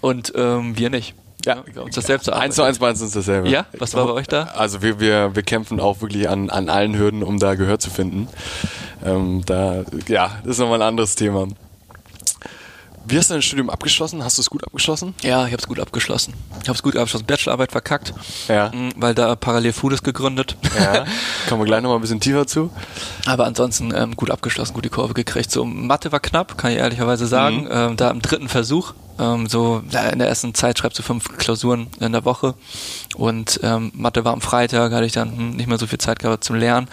[0.00, 1.14] Und ähm, wir nicht.
[1.44, 3.48] Ja, wir uns das selbst Eins zu eins du uns dasselbe.
[3.48, 4.44] Ja, was war bei euch da?
[4.54, 7.90] Also wir, wir, wir kämpfen auch wirklich an, an allen Hürden, um da Gehör zu
[7.90, 8.28] finden.
[9.04, 11.48] Ähm, da, ja, das ist nochmal ein anderes Thema.
[13.04, 14.22] Wie hast du dein Studium abgeschlossen?
[14.22, 15.14] Hast du es gut abgeschlossen?
[15.22, 16.34] Ja, ich habe es gut abgeschlossen.
[16.62, 17.26] Ich habe es gut abgeschlossen.
[17.26, 18.14] Bachelorarbeit verkackt,
[18.46, 18.70] Ja.
[18.72, 20.56] mh, weil da parallel Foodies gegründet.
[20.78, 21.04] Ja.
[21.48, 22.70] Kommen wir gleich nochmal ein bisschen tiefer zu.
[23.26, 25.50] Aber ansonsten ähm, gut abgeschlossen, gut die Kurve gekriegt.
[25.50, 27.66] So Mathe war knapp, kann ich ehrlicherweise sagen.
[27.68, 28.94] Ähm, da im dritten Versuch.
[29.18, 32.54] Ähm, so in der ersten Zeit schreibst du fünf Klausuren in der Woche
[33.16, 36.18] und ähm, Mathe war am Freitag, hatte ich dann hm, nicht mehr so viel Zeit
[36.18, 36.88] gehabt zum Lernen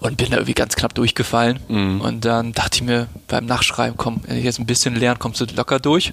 [0.00, 1.58] und bin da irgendwie ganz knapp durchgefallen.
[2.00, 5.40] Und dann dachte ich mir beim Nachschreiben, komm, wenn ich jetzt ein bisschen lerne, kommst
[5.40, 6.12] du locker durch.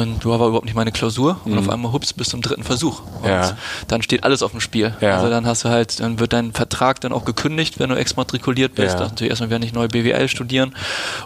[0.00, 2.62] Und du war überhaupt nicht meine Klausur und auf einmal hups bist du im dritten
[2.62, 3.02] Versuch.
[3.22, 3.56] Und Ja.
[3.88, 4.94] dann steht alles auf dem Spiel.
[5.00, 5.16] Ja.
[5.16, 8.74] Also dann hast du halt, dann wird dein Vertrag dann auch gekündigt, wenn du exmatrikuliert
[8.74, 8.94] bist.
[8.94, 9.00] Ja.
[9.06, 10.74] Natürlich erstmal wieder nicht neu BWL studieren.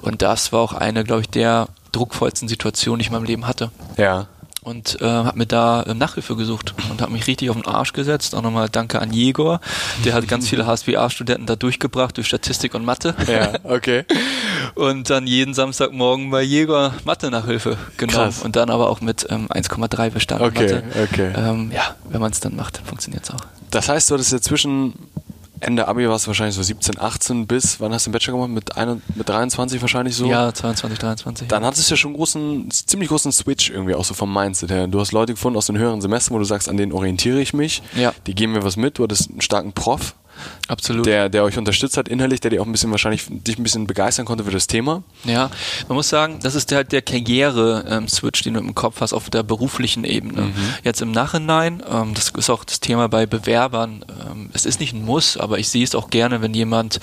[0.03, 3.47] Und das war auch eine, glaube ich, der druckvollsten Situationen, die ich in meinem Leben
[3.47, 3.71] hatte.
[3.97, 4.27] Ja.
[4.67, 7.93] Und äh, habe mir da äh, Nachhilfe gesucht und habe mich richtig auf den Arsch
[7.93, 8.35] gesetzt.
[8.35, 9.61] Auch nochmal danke an Jegor.
[10.05, 13.15] Der hat ganz viele HSBA-Studenten da durchgebracht durch Statistik und Mathe.
[13.29, 14.05] Ja, okay.
[14.75, 18.17] Und dann jeden Samstagmorgen bei Jegor Mathe-Nachhilfe genommen.
[18.17, 18.43] Krass.
[18.43, 20.85] Und dann aber auch mit ähm, 1,3 bestanden Okay, Mathe.
[21.05, 21.33] okay.
[21.37, 23.47] Ähm, ja, wenn man es dann macht, dann funktioniert es auch.
[23.71, 24.95] Das heißt, du hattest ja zwischen
[25.61, 28.51] Ende Abi warst du wahrscheinlich so 17, 18 bis, wann hast du den Bachelor gemacht?
[28.51, 30.27] Mit, ein, mit 23 wahrscheinlich so?
[30.27, 31.49] Ja, 22, 23.
[31.49, 34.71] Dann hattest du ja schon einen großen, ziemlich großen Switch irgendwie auch so vom Mindset
[34.71, 34.87] her.
[34.87, 37.55] Du hast Leute gefunden aus den höheren Semestern, wo du sagst, an denen orientiere ich
[37.55, 37.83] mich.
[37.97, 38.13] Ja.
[38.27, 38.99] Die geben mir was mit.
[38.99, 40.15] Du hattest einen starken Prof,
[40.69, 41.07] Absolut.
[41.07, 43.87] der, der euch unterstützt hat innerlich, der dir auch ein bisschen wahrscheinlich dich ein bisschen
[43.87, 45.03] begeistern konnte für das Thema.
[45.25, 45.51] Ja,
[45.89, 49.43] man muss sagen, das ist der, der Karriere-Switch, den du im Kopf hast auf der
[49.43, 50.53] beruflichen Ebene.
[50.85, 54.93] Jetzt im Nachhinein, ähm, das ist auch das Thema bei Bewerbern, ähm, es ist nicht
[54.93, 57.01] ein Muss, aber ich sehe es auch gerne, wenn jemand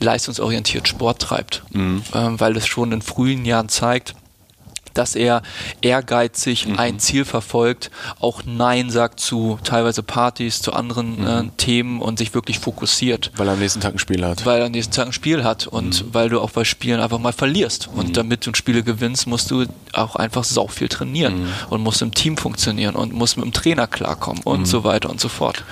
[0.00, 4.14] leistungsorientiert Sport treibt, ähm, weil es schon in frühen Jahren zeigt,
[4.94, 5.42] dass er
[5.80, 12.18] ehrgeizig ein Ziel verfolgt, auch Nein sagt zu teilweise Partys, zu anderen äh, Themen und
[12.18, 14.44] sich wirklich fokussiert Weil er am nächsten Tag ein Spiel hat.
[14.46, 17.18] weil er am nächsten Tag ein Spiel hat und weil du auch bei Spielen einfach
[17.18, 17.88] mal verlierst.
[17.94, 22.14] Und damit du Spiele gewinnst, musst du auch einfach sau viel trainieren und musst im
[22.14, 25.64] Team funktionieren und musst mit dem Trainer klarkommen und so weiter und so fort.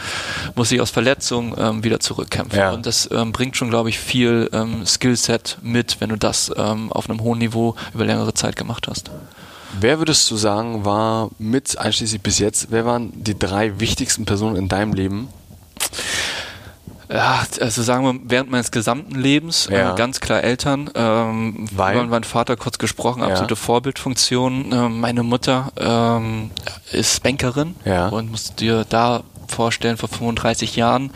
[0.57, 2.59] Muss sich aus Verletzungen ähm, wieder zurückkämpfen.
[2.59, 2.73] Ja.
[2.73, 6.93] Und das ähm, bringt schon, glaube ich, viel ähm, Skillset mit, wenn du das ähm,
[6.93, 9.11] auf einem hohen Niveau über längere Zeit gemacht hast.
[9.81, 14.57] Wer würdest du sagen, war mit, einschließlich bis jetzt, wer waren die drei wichtigsten Personen
[14.57, 15.29] in deinem Leben?
[17.11, 19.93] Ja, also sagen wir, während meines gesamten Lebens Ja.
[19.93, 21.97] äh, ganz klar Eltern, ähm, Weil?
[21.97, 23.29] über meinen Vater kurz gesprochen, Ja.
[23.29, 24.73] absolute Vorbildfunktion.
[24.73, 26.51] Ähm, meine Mutter ähm,
[26.91, 28.09] ist Bankerin Ja.
[28.09, 29.23] und musst dir da
[29.53, 31.11] vorstellen, vor 35 Jahren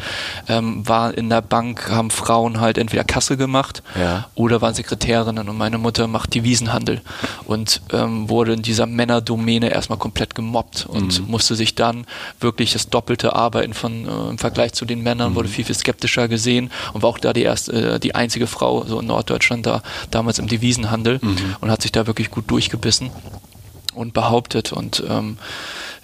[0.48, 4.28] ähm, war in der Bank, haben Frauen halt entweder Kasse gemacht Ja.
[4.34, 7.00] oder waren Sekretärinnen und meine Mutter macht Devisenhandel
[7.46, 11.30] und ähm, wurde in dieser Männerdomäne erstmal komplett gemobbt und Mhm.
[11.30, 12.06] musste sich dann
[12.40, 15.36] wirklich das doppelte Arbeiten von äh, im Vergleich zu den Männern Mhm.
[15.36, 18.84] wurde viel viel skeptischer gesehen und war auch da die erste äh, die einzige Frau
[18.84, 21.36] so in Norddeutschland da damals im Devisenhandel Mhm.
[21.60, 23.10] und hat sich da wirklich gut durchgebissen
[23.94, 25.38] und behauptet und ähm,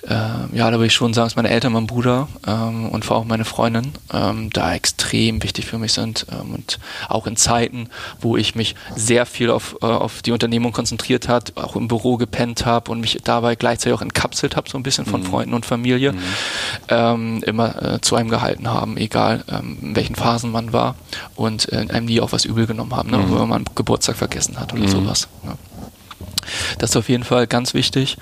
[0.09, 3.19] äh, ja, da würde ich schon sagen, dass meine Eltern, mein Bruder ähm, und vor
[3.19, 7.89] allem meine Freundin ähm, da extrem wichtig für mich sind ähm, und auch in Zeiten,
[8.21, 12.17] wo ich mich sehr viel auf, äh, auf die Unternehmung konzentriert hat, auch im Büro
[12.17, 15.67] gepennt habe und mich dabei gleichzeitig auch entkapselt habe, so ein bisschen von Freunden und
[15.67, 16.15] Familie,
[16.89, 20.97] ähm, immer äh, zu einem gehalten haben, egal ähm, in welchen Phasen man war
[21.37, 24.73] und äh, einem nie auch was übel genommen haben, ne, wenn man Geburtstag vergessen hat
[24.73, 25.29] oder sowas.
[25.45, 25.57] Ja.
[26.79, 28.17] Das ist auf jeden Fall ganz wichtig.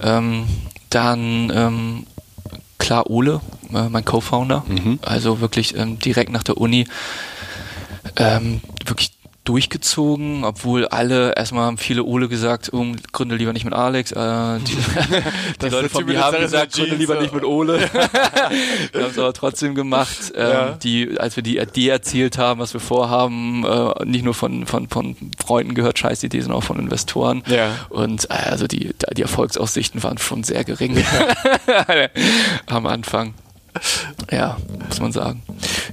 [0.00, 0.46] Ähm,
[0.94, 2.06] dann ähm,
[2.78, 3.40] klar Ole,
[3.72, 4.64] äh, mein Co-Founder,
[5.02, 6.86] also wirklich ähm, direkt nach der Uni
[8.16, 9.12] ähm, wirklich
[9.44, 14.12] durchgezogen, obwohl alle, erstmal haben viele Ole gesagt, oh, gründe lieber nicht mit Alex.
[14.12, 14.76] Äh, die
[15.62, 17.78] die Leute von mir haben gesagt, gründe lieber nicht mit Ole.
[18.92, 20.32] wir haben es aber trotzdem gemacht.
[20.34, 20.70] Ähm, Ja.
[20.82, 24.88] die, als wir die Idee erzählt haben, was wir vorhaben, äh, nicht nur von, von,
[24.88, 27.42] von Freunden gehört, scheiß Idee, sondern auch von Investoren.
[27.46, 27.70] Ja.
[27.90, 31.04] Und äh, also die, die Erfolgsaussichten waren schon sehr gering
[32.66, 33.34] am Anfang.
[34.30, 34.56] Ja,
[34.88, 35.42] muss man sagen.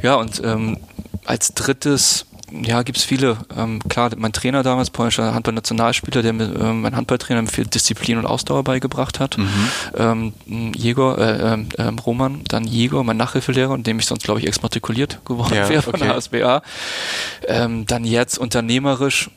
[0.04, 0.78] Ja, und ähm,
[1.26, 3.38] als drittes, ja, gibt es viele.
[3.56, 8.18] Ähm, klar, mein Trainer damals, polnischer Handball-Nationalspieler, der mir, ähm, mein Handballtrainer mir viel Disziplin
[8.18, 9.38] und Ausdauer beigebracht hat.
[9.96, 10.34] Ähm,
[10.76, 15.20] Jäger, äh, ähm, Roman, dann Jäger, mein Nachhilfelehrer, in dem ich sonst, glaube ich, exmatrikuliert
[15.26, 16.06] geworden Ja, wäre von okay.
[16.06, 16.62] der HSBA.
[17.48, 19.30] Ähm, dann jetzt unternehmerisch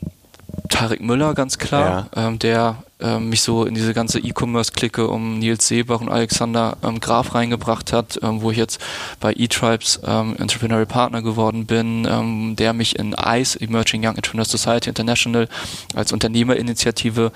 [0.69, 5.67] Tarek Müller, ganz klar, ähm, der äh, mich so in diese ganze E-Commerce-Clique um Nils
[5.67, 8.79] Seebach und Alexander ähm, Graf reingebracht hat, ähm, wo ich jetzt
[9.19, 14.45] bei E-Tribes ähm, Entrepreneurial Partner geworden bin, ähm, der mich in ICE, Emerging Young Entrepreneur
[14.45, 15.49] Society International,
[15.93, 17.31] als Unternehmerinitiative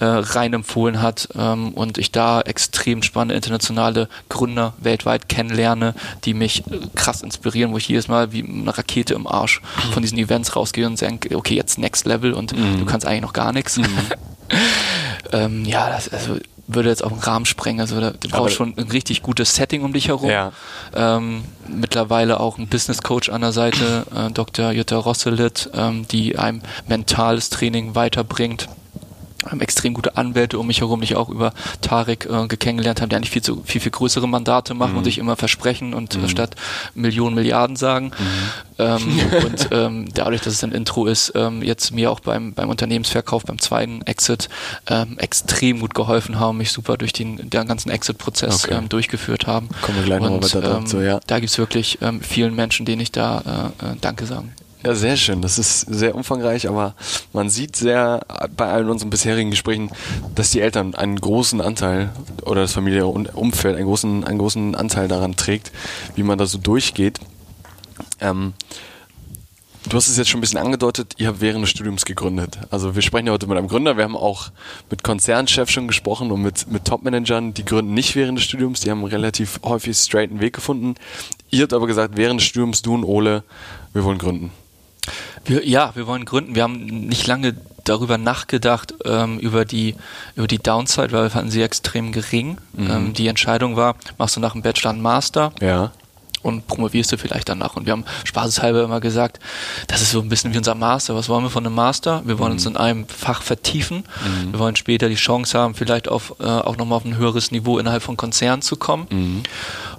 [0.00, 5.94] äh, rein empfohlen hat ähm, und ich da extrem spannende internationale Gründer weltweit kennenlerne,
[6.24, 10.02] die mich äh, krass inspirieren, wo ich jedes Mal wie eine Rakete im Arsch von
[10.02, 12.78] diesen Events rausgehe und denke, okay, jetzt Next Level und Mhm.
[12.80, 13.78] du kannst eigentlich noch gar nichts.
[15.32, 16.36] Ähm, ja, das also,
[16.68, 17.80] würde jetzt auch einen Rahmen sprengen.
[17.80, 20.30] Also da, du brauchst schon ein richtig gutes Setting um dich herum.
[20.30, 20.52] Ja.
[20.94, 24.70] Ähm, mittlerweile auch ein Business Coach an der Seite, äh, Dr.
[24.72, 28.68] Jutta Rosselit, ähm, die einem mentales Training weiterbringt.
[29.50, 33.08] Haben extrem gute Anwälte um mich herum, die ich auch über Tarek äh, kennengelernt habe,
[33.08, 36.28] die eigentlich viel, zu, viel, viel größere Mandate machen und sich immer versprechen und äh,
[36.28, 36.54] statt
[36.94, 38.12] Millionen, Milliarden sagen.
[38.78, 42.68] Ähm, und ähm, dadurch, dass es ein Intro ist, ähm, jetzt mir auch beim, beim
[42.68, 44.48] Unternehmensverkauf, beim zweiten Exit
[44.88, 48.74] ähm, extrem gut geholfen haben, mich super durch den, den ganzen Exit-Prozess Okay.
[48.74, 49.68] ähm, durchgeführt haben.
[49.82, 51.20] Kommen wir gleich noch mal Und, weiter dazu, ja.
[51.26, 54.52] Da gibt es wirklich ähm, vielen Menschen, denen ich da äh, äh, Danke sagen.
[54.84, 55.42] Ja, sehr schön.
[55.42, 56.94] Das ist sehr umfangreich, aber
[57.32, 58.20] man sieht sehr
[58.56, 59.90] bei allen unseren bisherigen Gesprächen,
[60.36, 62.10] dass die Eltern einen großen Anteil
[62.42, 65.72] oder das familiäre Umfeld einen großen, einen großen Anteil daran trägt,
[66.14, 67.18] wie man da so durchgeht.
[68.20, 68.54] Ähm,
[69.88, 72.58] Du hast es jetzt schon ein bisschen angedeutet, ihr habt während des Studiums gegründet.
[72.70, 74.50] Also wir sprechen ja heute mit einem Gründer, wir haben auch
[74.90, 78.90] mit Konzernchefs schon gesprochen und mit, mit Top-Managern, die gründen nicht während des Studiums, die
[78.90, 80.96] haben relativ häufig straighten Weg gefunden.
[81.48, 83.44] Ihr habt aber gesagt, während des Studiums, du und Ole,
[83.94, 84.50] wir wollen gründen.
[85.44, 86.54] Wir, ja, wir wollen gründen.
[86.54, 89.94] Wir haben nicht lange darüber nachgedacht, ähm, über, die,
[90.36, 92.58] über die Downside, weil wir fanden sie extrem gering.
[92.78, 95.92] Ähm, die Entscheidung war, machst du nach dem Bachelor einen Master Ja.
[96.42, 97.76] und promovierst du vielleicht danach.
[97.76, 99.40] Und wir haben spaßeshalber immer gesagt,
[99.86, 101.14] das ist so ein bisschen wie unser Master.
[101.14, 102.20] Was wollen wir von einem Master?
[102.26, 104.04] Wir wollen uns in einem Fach vertiefen.
[104.50, 107.78] Wir wollen später die Chance haben, vielleicht auf, äh, auch nochmal auf ein höheres Niveau
[107.78, 109.42] innerhalb von Konzernen zu kommen.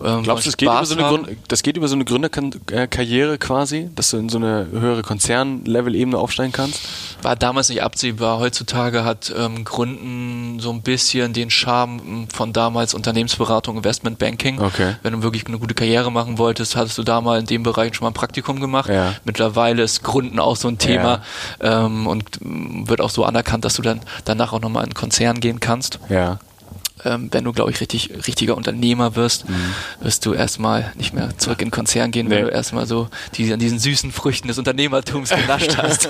[0.04, 0.24] Ähm.
[0.24, 4.30] Glaubst du, das geht, so das geht über so eine Gründerkarriere quasi, dass du in
[4.30, 6.82] so eine höhere Konzern-Level-Ebene aufsteigen kannst?
[7.22, 8.40] War damals nicht absehbar.
[8.40, 14.62] Heutzutage hat ähm, Gründen so ein bisschen den Charme ähm, von damals Unternehmensberatung, Investmentbanking.
[14.62, 14.96] Okay.
[15.04, 17.96] Wenn du wirklich eine gute Karriere machen wolltest, hattest du da mal in dem Bereich
[17.96, 18.90] schon mal ein Praktikum gemacht.
[18.90, 19.16] Ja.
[19.26, 21.22] Mittlerweile ist Gründen auch so ein Thema
[21.60, 24.94] ähm, und ähm, wird auch so anerkannt, dass du dann danach auch nochmal in einen
[24.94, 26.00] Konzern gehen kannst.
[26.10, 26.40] Ja.
[27.06, 29.46] Ähm, wenn du, glaube ich, richtig, richtiger Unternehmer wirst,
[30.02, 32.44] wirst du erstmal nicht mehr zurück in den Konzern gehen, wenn Mhm.
[32.46, 32.50] Nee.
[32.52, 36.08] du erstmal so die, an diesen süßen Früchten des Unternehmertums genascht hast.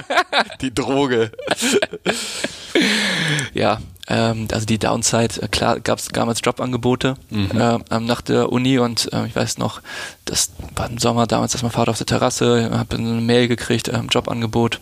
[0.60, 1.30] Die Droge.
[3.54, 7.50] Ja, ähm, also die Downside, äh, klar gab es damals Jobangebote Mhm.
[7.54, 9.80] äh, ähm, nach der Uni und äh, ich weiß noch,
[10.24, 13.88] das war im Sommer damals, dass mein Vater auf der Terrasse, habe eine Mail gekriegt,
[13.88, 14.80] ähm, Jobangebot.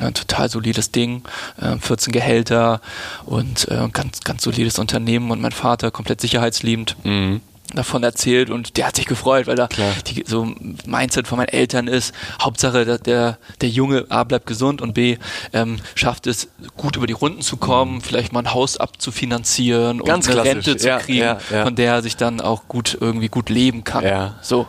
[0.00, 1.22] Ein total solides Ding,
[1.60, 2.80] äh, 14 Gehälter
[3.26, 7.40] und äh, ganz, ganz solides Unternehmen und mein Vater komplett sicherheitsliebend Mhm.
[7.74, 9.92] davon erzählt und der hat sich gefreut, weil Klar.
[10.06, 14.46] die, so ein Mindset von meinen Eltern ist, Hauptsache der, der, der Junge A bleibt
[14.46, 15.18] gesund und B
[15.52, 20.04] ähm, schafft es gut über die Runden zu kommen, vielleicht mal ein Haus abzufinanzieren Mhm.
[20.04, 20.66] Ganz und eine klassisch.
[20.68, 21.64] Rente zu Ja, kriegen, ja, ja.
[21.64, 24.04] von der er sich dann auch gut irgendwie gut leben kann.
[24.04, 24.36] Ja.
[24.42, 24.66] So.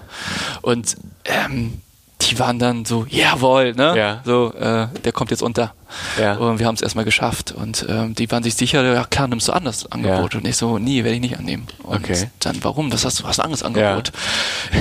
[0.61, 1.81] Und ähm,
[2.29, 3.93] die waren dann so, jawohl, ne?
[3.97, 4.21] Ja.
[4.23, 5.73] So, äh, der kommt jetzt unter.
[6.19, 6.35] Ja.
[6.35, 7.51] Und wir haben es erstmal geschafft.
[7.51, 10.33] Und ähm, die waren sich sicher, ja klar, nimmst du an das Angebot.
[10.33, 10.39] Ja.
[10.39, 11.65] Und ich so, nee, werde ich nicht annehmen.
[11.83, 12.29] Und Okay.
[12.39, 12.91] dann, warum?
[12.93, 13.23] Was hast du?
[13.25, 14.11] Hast ein anderes Angebot?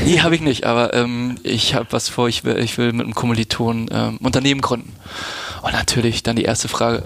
[0.05, 0.65] Nee, habe ich nicht.
[0.67, 4.61] Aber ähm, ich habe was vor, ich will, ich will mit einem Kommiliton ähm, Unternehmen
[4.61, 4.95] gründen.
[5.63, 7.03] Und natürlich dann die erste Frage,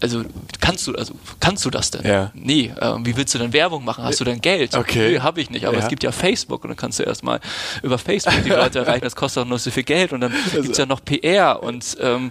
[0.00, 0.22] also
[0.60, 2.06] kannst du, also kannst du das denn?
[2.06, 2.30] Ja.
[2.34, 4.04] Nee, ähm, wie willst du denn Werbung machen?
[4.04, 4.76] Hast du denn Geld?
[4.76, 5.12] Okay.
[5.12, 5.64] Nee, habe ich nicht.
[5.66, 5.82] Aber Ja.
[5.82, 7.40] es gibt ja Facebook und dann kannst du erstmal
[7.82, 9.02] über Facebook die Leute erreichen.
[9.04, 11.96] Das kostet auch nur so viel Geld und dann Also gibt's ja noch PR und
[12.00, 12.30] ähm,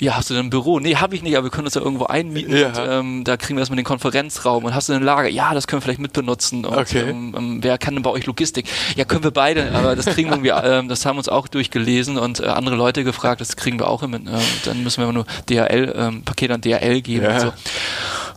[0.00, 0.80] ja, hast du denn ein Büro?
[0.80, 2.68] Nee, habe ich nicht, aber wir können uns ja irgendwo einmieten Ja.
[2.68, 5.28] und ähm, da kriegen wir erstmal den Konferenzraum und hast du ein Lager?
[5.28, 7.08] Ja, das können wir vielleicht mitbenutzen und Okay.
[7.10, 8.66] ähm, ähm, wer kann denn bei euch Logistik?
[8.96, 12.40] Ja, können wir beide, aber das kriegen wir ähm, das haben uns auch durchgelesen und
[12.40, 14.12] äh, andere Leute gefragt, das kriegen wir auch hin.
[14.14, 17.34] Äh, dann müssen wir nur DHL, ähm, Paket an DHL geben Ja.
[17.34, 17.52] und so.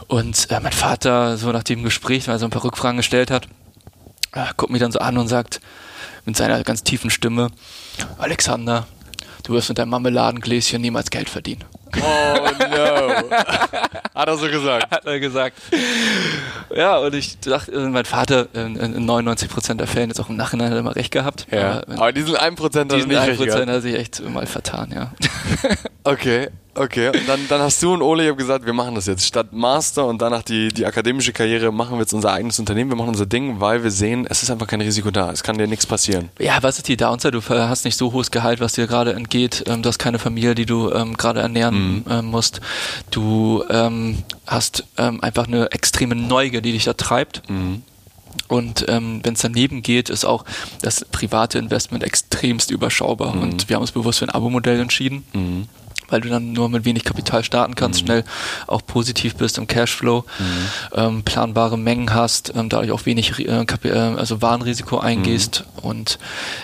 [0.08, 3.32] Und äh, mein Vater, so nach dem Gespräch, weil er so ein paar Rückfragen gestellt
[3.32, 3.46] hat,
[4.34, 5.62] äh, guckt mich dann so an und sagt
[6.26, 7.50] mit seiner ganz tiefen Stimme,
[8.18, 8.86] Alexander,
[9.44, 11.64] du wirst mit deinem Marmeladengläschen niemals Geld verdienen.
[11.98, 13.30] Oh no.
[14.16, 14.92] Hat er so gesagt.
[14.92, 15.58] Hat er gesagt.
[16.76, 20.36] Ja, und ich dachte, äh, mein Vater in, in 99% der Fällen, jetzt auch im
[20.36, 21.48] Nachhinein hat er immer recht gehabt.
[21.52, 21.82] Ja.
[21.84, 23.62] Aber Aber diesen 1% hat er nicht recht 1% gehabt.
[23.62, 25.12] hat er sich echt mal vertan, ja.
[26.04, 26.50] Okay.
[26.78, 29.26] Okay, und dann, dann hast du und Ole gesagt, wir machen das jetzt.
[29.26, 32.98] Statt Master und danach die, die akademische Karriere machen wir jetzt unser eigenes Unternehmen, wir
[32.98, 35.32] machen unser Ding, weil wir sehen, es ist einfach kein Risiko da.
[35.32, 36.30] Es kann dir nichts passieren.
[36.38, 37.32] Ja, was ist die Downside?
[37.32, 39.64] Du hast nicht so hohes Gehalt, was dir gerade entgeht.
[39.68, 42.06] Ähm, du hast keine Familie, die du ähm, gerade ernähren mhm.
[42.10, 42.60] ähm, musst.
[43.10, 43.64] Du
[44.48, 47.50] hast einfach eine extreme Neugier, die dich da treibt.
[47.50, 47.84] Mhm.
[48.48, 50.44] Und ähm, wenn es daneben geht, ist auch
[50.82, 53.36] das private Investment extremst überschaubar.
[53.36, 53.42] Mhm.
[53.42, 55.24] Und wir haben uns bewusst für ein Abo-Modell entschieden.
[55.34, 55.68] Mhm
[56.10, 58.06] weil du dann nur mit wenig Kapital starten kannst, mhm.
[58.06, 58.24] schnell
[58.68, 60.44] auch positiv bist im Cashflow, mhm.
[60.94, 65.90] ähm, planbare Mengen hast, ähm, dadurch auch wenig äh, äh, also Warenrisiko eingehst mhm.
[65.90, 66.20] und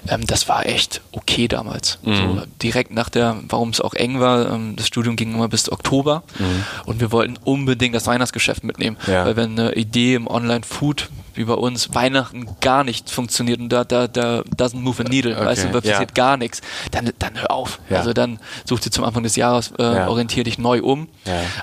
[0.07, 1.99] ähm, das war echt okay damals.
[2.03, 2.15] Mhm.
[2.15, 5.71] So, direkt nach der, warum es auch eng war, ähm, das Studium ging immer bis
[5.71, 6.63] Oktober mhm.
[6.85, 9.25] und wir wollten unbedingt das Weihnachtsgeschäft mitnehmen, ja.
[9.25, 13.83] weil wenn eine Idee im Online-Food wie bei uns Weihnachten gar nicht funktioniert und da,
[13.83, 15.45] da, da doesn't move a needle, okay.
[15.45, 16.05] weißt du, da passiert ja.
[16.13, 17.79] gar nichts, dann, dann hör auf.
[17.89, 17.97] Ja.
[17.97, 20.07] Also dann such dir zum Anfang des Jahres, äh, ja.
[20.07, 21.07] orientier dich neu um.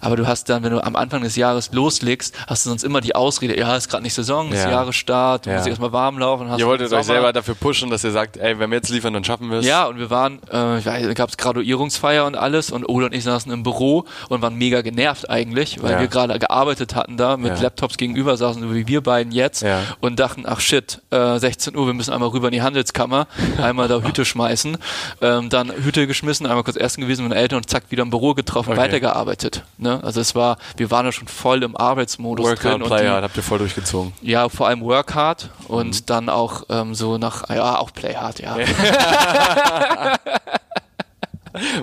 [0.00, 3.00] Aber du hast dann, wenn du am Anfang des Jahres loslegst, hast du sonst immer
[3.00, 6.48] die Ausrede, ja, ist gerade nicht Saison, ist Jahresstart, du musst erstmal warm laufen.
[6.50, 9.12] Hast ihr wolltet euch selber dafür pushen, dass ihr sagt, ey, wenn wir jetzt liefern,
[9.12, 9.66] dann schaffen wir es.
[9.66, 13.24] Ja, und wir waren, äh, da gab es Graduierungsfeier und alles und Ole und ich
[13.24, 17.60] saßen im Büro und waren mega genervt eigentlich, weil wir gerade gearbeitet hatten da, mit
[17.60, 19.57] Laptops gegenüber saßen, so wie wir beiden jetzt
[20.00, 23.26] und dachten, ach shit, äh, 16 Uhr, wir müssen einmal rüber in die Handelskammer,
[23.60, 24.78] einmal da Hüte schmeißen,
[25.20, 28.10] ähm, dann Hüte geschmissen, einmal kurz essen gewesen mit den Eltern und zack, wieder im
[28.10, 28.80] Büro getroffen, okay.
[28.80, 29.64] weitergearbeitet.
[29.78, 30.02] Ne?
[30.02, 32.80] Also es war, wir waren ja schon voll im Arbeitsmodus Work drin.
[32.80, 34.12] Hard, Play hard, habt ihr voll durchgezogen.
[34.22, 36.06] Ja, vor allem Work hard und mhm.
[36.06, 38.56] dann auch ähm, so nach, ja, auch Play hard, ja.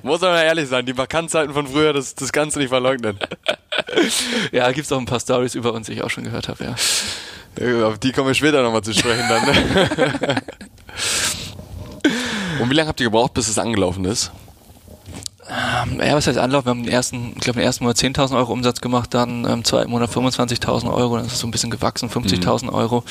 [0.04, 3.20] Muss man ehrlich sein, die Vakanzzeiten von früher, das, das kannst du nicht verleugnen.
[4.52, 6.64] ja, gibt es auch ein paar Stories über uns, die ich auch schon gehört habe,
[6.64, 6.76] ja.
[7.84, 9.46] Auf die kommen wir später nochmal zu sprechen dann.
[9.46, 10.42] Ne?
[12.60, 14.32] Und wie lange habt ihr gebraucht, bis es angelaufen ist?
[15.48, 16.66] Ähm, ja, was heißt Anlauf?
[16.66, 19.64] Wir haben den ersten, ich glaube, den ersten Monat 10.000 Euro Umsatz gemacht, dann im
[19.64, 22.70] zweiten Monat 25.000 Euro, dann ist es so ein bisschen gewachsen, 50.000 mhm.
[22.70, 23.04] Euro,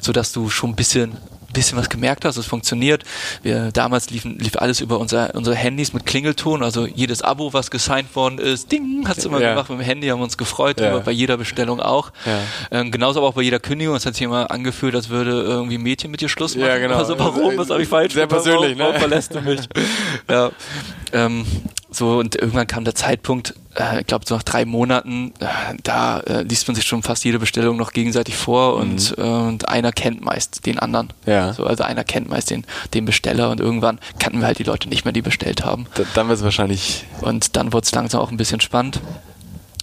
[0.00, 1.16] sodass du schon ein bisschen
[1.56, 3.02] bisschen was gemerkt hast, es funktioniert.
[3.42, 7.70] Wir, damals liefen, lief alles über unser, unsere Handys mit Klingelton, also jedes Abo, was
[7.70, 9.50] gesigned worden ist, ding, hat es immer ja.
[9.50, 10.98] gemacht mit dem Handy, haben wir uns gefreut, ja.
[10.98, 12.12] bei jeder Bestellung auch.
[12.24, 12.40] Ja.
[12.70, 15.78] Ähm, genauso aber auch bei jeder Kündigung, es hat sich immer angefühlt, als würde irgendwie
[15.78, 16.68] ein Mädchen mit dir Schluss machen.
[16.68, 16.96] Ja, genau.
[16.96, 19.00] Also warum, was habe ich falsch Sehr persönlich, warum, ne?
[19.00, 19.60] warum verlässt du mich?
[20.30, 20.50] ja.
[21.12, 21.46] Ähm,
[21.96, 25.46] so, und irgendwann kam der Zeitpunkt, äh, ich glaube, so nach drei Monaten, äh,
[25.82, 28.82] da äh, liest man sich schon fast jede Bestellung noch gegenseitig vor mhm.
[28.82, 31.12] und, äh, und einer kennt meist den anderen.
[31.24, 31.52] Ja.
[31.52, 34.88] So, also einer kennt meist den, den Besteller und irgendwann kannten wir halt die Leute
[34.88, 35.86] nicht mehr, die bestellt haben.
[35.94, 37.04] Da, dann wird es wahrscheinlich.
[37.22, 39.00] Und dann wurde es langsam auch ein bisschen spannend.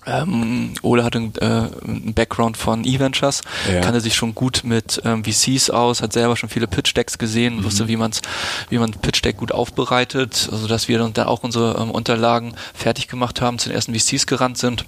[0.05, 3.81] Ähm, Ole hatte äh, einen Background von E-Ventures, ja.
[3.81, 7.63] kannte sich schon gut mit ähm, VCs aus, hat selber schon viele Pitch-Decks gesehen, mhm.
[7.63, 8.21] wusste, wie, man's,
[8.69, 13.41] wie man Pitch-Deck gut aufbereitet, also dass wir dann auch unsere ähm, Unterlagen fertig gemacht
[13.41, 14.85] haben, zu den ersten VCs gerannt sind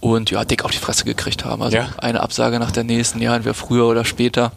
[0.00, 1.62] und ja, dick auf die Fresse gekriegt haben.
[1.62, 1.88] Also ja.
[1.98, 4.52] eine Absage nach der nächsten, ja, entweder früher oder später.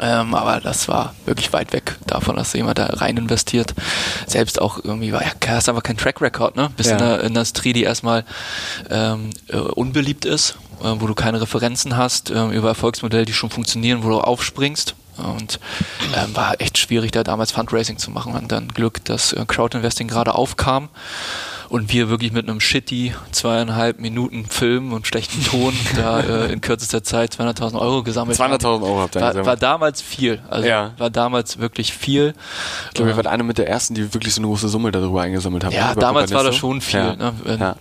[0.00, 3.74] Ähm, aber das war wirklich weit weg davon, dass jemand da rein investiert.
[4.26, 6.70] Selbst auch irgendwie war ja, hast einfach kein Track Record, ne?
[6.76, 6.96] Bist ja.
[6.96, 8.24] in einer Industrie, die erstmal
[8.90, 13.50] ähm, äh, unbeliebt ist, äh, wo du keine Referenzen hast, äh, über Erfolgsmodelle, die schon
[13.50, 14.94] funktionieren, wo du aufspringst.
[15.18, 15.60] Und
[16.16, 18.34] ähm, war echt schwierig, da damals Fundraising zu machen.
[18.34, 20.88] Und dann Glück, dass äh, Crowdinvesting gerade aufkam
[21.68, 26.60] und wir wirklich mit einem shitty zweieinhalb Minuten Film und schlechten Ton da äh, in
[26.60, 30.40] kürzester Zeit 200.000 Euro gesammelt 200.000 Euro habt ihr war, war damals viel.
[30.48, 30.92] Also ja.
[30.98, 32.34] war damals wirklich viel.
[32.88, 35.22] Ich glaube, ihr wart eine mit der ersten, die wirklich so eine große Summe darüber
[35.22, 35.72] eingesammelt haben.
[35.72, 37.00] Ja, damals war das schon viel.
[37.00, 37.16] Ja.
[37.16, 37.32] Ne?
[37.58, 37.76] Ja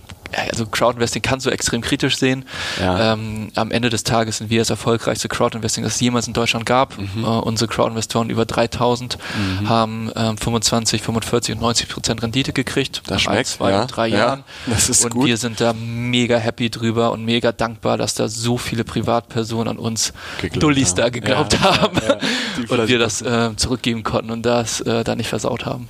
[0.49, 2.45] also Crowdinvesting kannst du extrem kritisch sehen.
[2.79, 3.13] Ja.
[3.13, 6.65] Ähm, am Ende des Tages sind wir das erfolgreichste Crowdinvesting, das es jemals in Deutschland
[6.65, 6.97] gab.
[6.97, 7.23] Mhm.
[7.23, 9.17] Äh, unsere Crowdinvestoren über 3000
[9.61, 9.69] mhm.
[9.69, 13.01] haben ähm, 25, 45 und 90 Prozent Rendite gekriegt.
[13.07, 13.85] Das schmeckt, ein, zwei, ja.
[13.85, 14.43] drei Jahren.
[14.67, 15.25] Ja, das ist und gut.
[15.27, 19.77] wir sind da mega happy drüber und mega dankbar, dass da so viele Privatpersonen an
[19.77, 20.13] uns
[20.53, 21.97] Dullis da geglaubt haben
[22.69, 25.87] und wir das äh, zurückgeben konnten und das äh, da nicht versaut haben.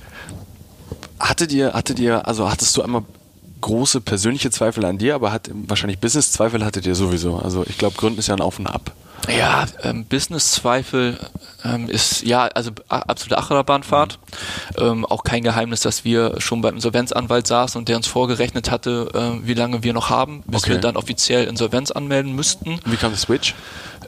[1.20, 3.04] Hattet ihr, hattet ihr, also hattest du einmal
[3.64, 7.38] große persönliche Zweifel an dir, aber hat wahrscheinlich Business-Zweifel hattet ihr sowieso.
[7.38, 8.92] Also ich glaube, Gründen ist ja ein Auf und Ab.
[9.26, 11.18] Ja, ähm, Business-Zweifel
[11.64, 14.18] ähm, ist ja also absolute Achterbahnfahrt.
[14.76, 14.84] Mhm.
[14.84, 19.08] Ähm, auch kein Geheimnis, dass wir schon beim Insolvenzanwalt saßen und der uns vorgerechnet hatte,
[19.14, 20.72] äh, wie lange wir noch haben, bis okay.
[20.72, 22.80] wir dann offiziell Insolvenz anmelden müssten.
[22.84, 23.54] Wie kam der Switch?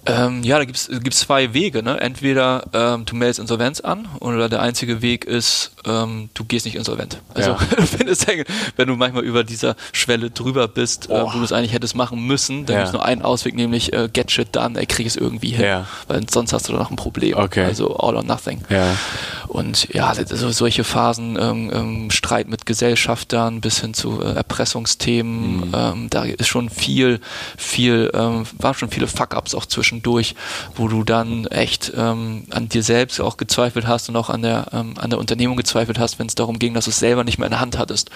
[0.07, 1.83] Ähm, ja, da gibt es zwei Wege.
[1.83, 2.01] Ne?
[2.01, 6.77] Entweder ähm, du meldest Insolvenz an oder der einzige Weg ist, ähm, du gehst nicht
[6.77, 7.21] insolvent.
[7.35, 7.59] Also ja.
[8.77, 11.15] wenn du manchmal über dieser Schwelle drüber bist, oh.
[11.15, 12.81] äh, wo du es eigentlich hättest machen müssen, dann ja.
[12.81, 15.65] gibt es nur einen Ausweg, nämlich äh, get shit done, ey, krieg es irgendwie hin.
[15.65, 15.87] Ja.
[16.07, 17.37] Weil sonst hast du da noch ein Problem.
[17.37, 17.65] Okay.
[17.65, 18.63] Also all or nothing.
[18.69, 18.97] Ja.
[19.49, 25.69] Und ja, so, solche Phasen, ähm, ähm, Streit mit Gesellschaftern bis hin zu äh, Erpressungsthemen,
[25.69, 25.73] mhm.
[25.75, 27.21] ähm, da ist schon viel,
[27.57, 30.35] viel, ähm, waren schon viele Fuck-Ups auch zwischendurch,
[30.75, 34.67] wo du dann echt ähm, an dir selbst auch gezweifelt hast und auch an der,
[34.73, 37.39] ähm, an der Unternehmung gezweifelt hast, wenn es darum ging, dass du es selber nicht
[37.39, 38.11] mehr in der Hand hattest.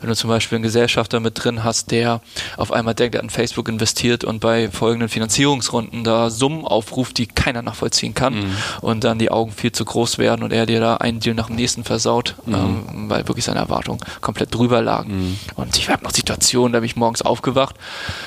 [0.00, 2.20] Wenn du zum Beispiel einen Gesellschafter mit drin hast, der
[2.56, 7.18] auf einmal denkt, er hat in Facebook investiert und bei folgenden Finanzierungsrunden da Summen aufruft,
[7.18, 8.56] die keiner nachvollziehen kann mhm.
[8.80, 11.46] und dann die Augen viel zu groß werden und er dir da einen Deal nach
[11.46, 12.54] dem nächsten versaut, mhm.
[12.54, 15.30] ähm, weil wirklich seine Erwartungen komplett drüber lagen.
[15.30, 15.38] Mhm.
[15.56, 17.76] Und ich habe noch Situationen, da bin ich morgens aufgewacht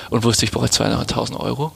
[0.10, 1.74] und wusste, ich brauche 200.000 Euro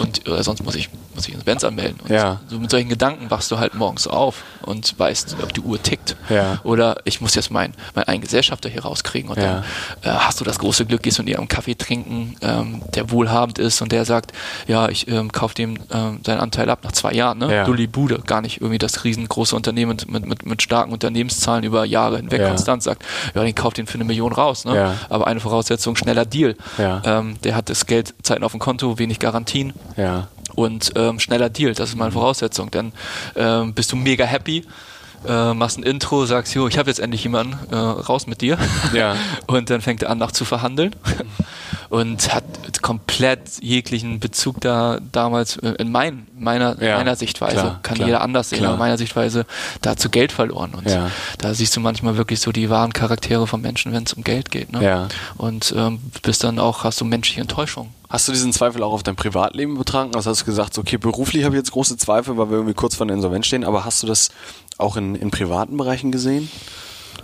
[0.00, 1.98] und oder sonst muss ich muss ich ins Benz anmelden.
[2.00, 2.40] Und ja.
[2.46, 6.14] so mit solchen Gedanken wachst du halt morgens auf und weißt, ob die Uhr tickt.
[6.28, 6.60] Ja.
[6.62, 9.64] Oder ich muss jetzt meinen mein einen Gesellschafter hier rauskriegen und ja.
[10.02, 13.10] dann äh, hast du das große Glück, gehst und ihr einen Kaffee trinken, ähm, der
[13.10, 14.32] wohlhabend ist und der sagt,
[14.68, 17.38] ja, ich ähm, kaufe dem ähm, seinen Anteil ab nach zwei Jahren.
[17.38, 17.52] Ne?
[17.52, 17.64] Ja.
[17.64, 22.18] Dulli Bude, gar nicht irgendwie das riesengroße Unternehmen mit, mit, mit starken Unternehmenszahlen über Jahre
[22.18, 22.48] hinweg Ja.
[22.48, 23.02] konstant sagt,
[23.34, 24.64] ja, den kauft den für eine Million raus.
[24.64, 24.94] Ne?
[25.08, 26.56] Aber eine Voraussetzung, schneller Deal.
[26.76, 27.00] Ja.
[27.04, 30.28] Ähm, der hat das Geld Zeiten auf dem Konto, wenig Garantien Ja.
[30.56, 31.72] Und ähm, schneller Deal.
[31.74, 32.70] Das ist meine Voraussetzung.
[32.72, 32.92] Dann
[33.36, 34.64] ähm, bist du mega happy,
[35.26, 38.58] äh, machst ein Intro, sagst, jo, ich habe jetzt endlich jemanden, äh, raus mit dir.
[38.92, 39.14] Ja.
[39.46, 40.94] Und dann fängt er an, nach zu verhandeln.
[41.88, 42.44] Und hat
[42.82, 48.08] komplett jeglichen Bezug da damals äh, in mein, meiner, Ja, meiner Sichtweise, klar, kann klar,
[48.08, 48.70] jeder anders sehen, klar.
[48.72, 49.46] aber meiner Sichtweise
[49.82, 50.74] da zu Geld verloren.
[50.74, 51.10] Und Ja.
[51.38, 54.50] da siehst du manchmal wirklich so die wahren Charaktere von Menschen, wenn es um Geld
[54.50, 54.72] geht.
[54.72, 54.82] Ne?
[54.82, 55.08] Ja.
[55.36, 57.92] Und ähm, bist dann auch, hast du menschliche Enttäuschung.
[58.16, 60.14] Hast du diesen Zweifel auch auf dein Privatleben betragen?
[60.14, 62.94] Also hast du gesagt, okay, beruflich habe ich jetzt große Zweifel, weil wir irgendwie kurz
[62.94, 64.30] vor der Insolvenz stehen, aber hast du das
[64.78, 66.50] auch in, in privaten Bereichen gesehen?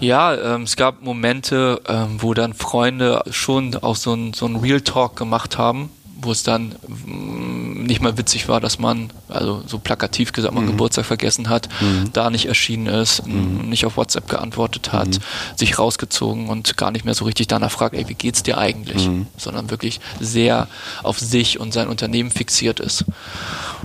[0.00, 4.56] Ja, ähm, es gab Momente, ähm, wo dann Freunde schon auch so ein, so ein
[4.56, 5.88] Real Talk gemacht haben,
[6.22, 10.66] wo es dann mm, nicht mal witzig war, dass man, also so plakativ gesagt, man
[10.66, 11.68] Geburtstag vergessen hat,
[12.12, 15.18] da nicht erschienen ist, n- nicht auf WhatsApp geantwortet hat,
[15.56, 19.08] sich rausgezogen und gar nicht mehr so richtig danach fragt, ey, wie geht's dir eigentlich?
[19.36, 20.68] Sondern wirklich sehr
[21.02, 23.04] auf sich und sein Unternehmen fixiert ist.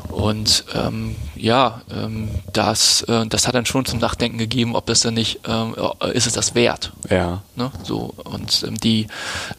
[0.09, 5.01] Und ähm, ja, ähm, das, äh, das hat dann schon zum Nachdenken gegeben, ob das
[5.01, 6.93] dann nicht, ähm, äh, ist es das wert?
[7.09, 7.41] Ja.
[7.55, 7.71] Ne?
[7.83, 9.07] So, und ähm, die,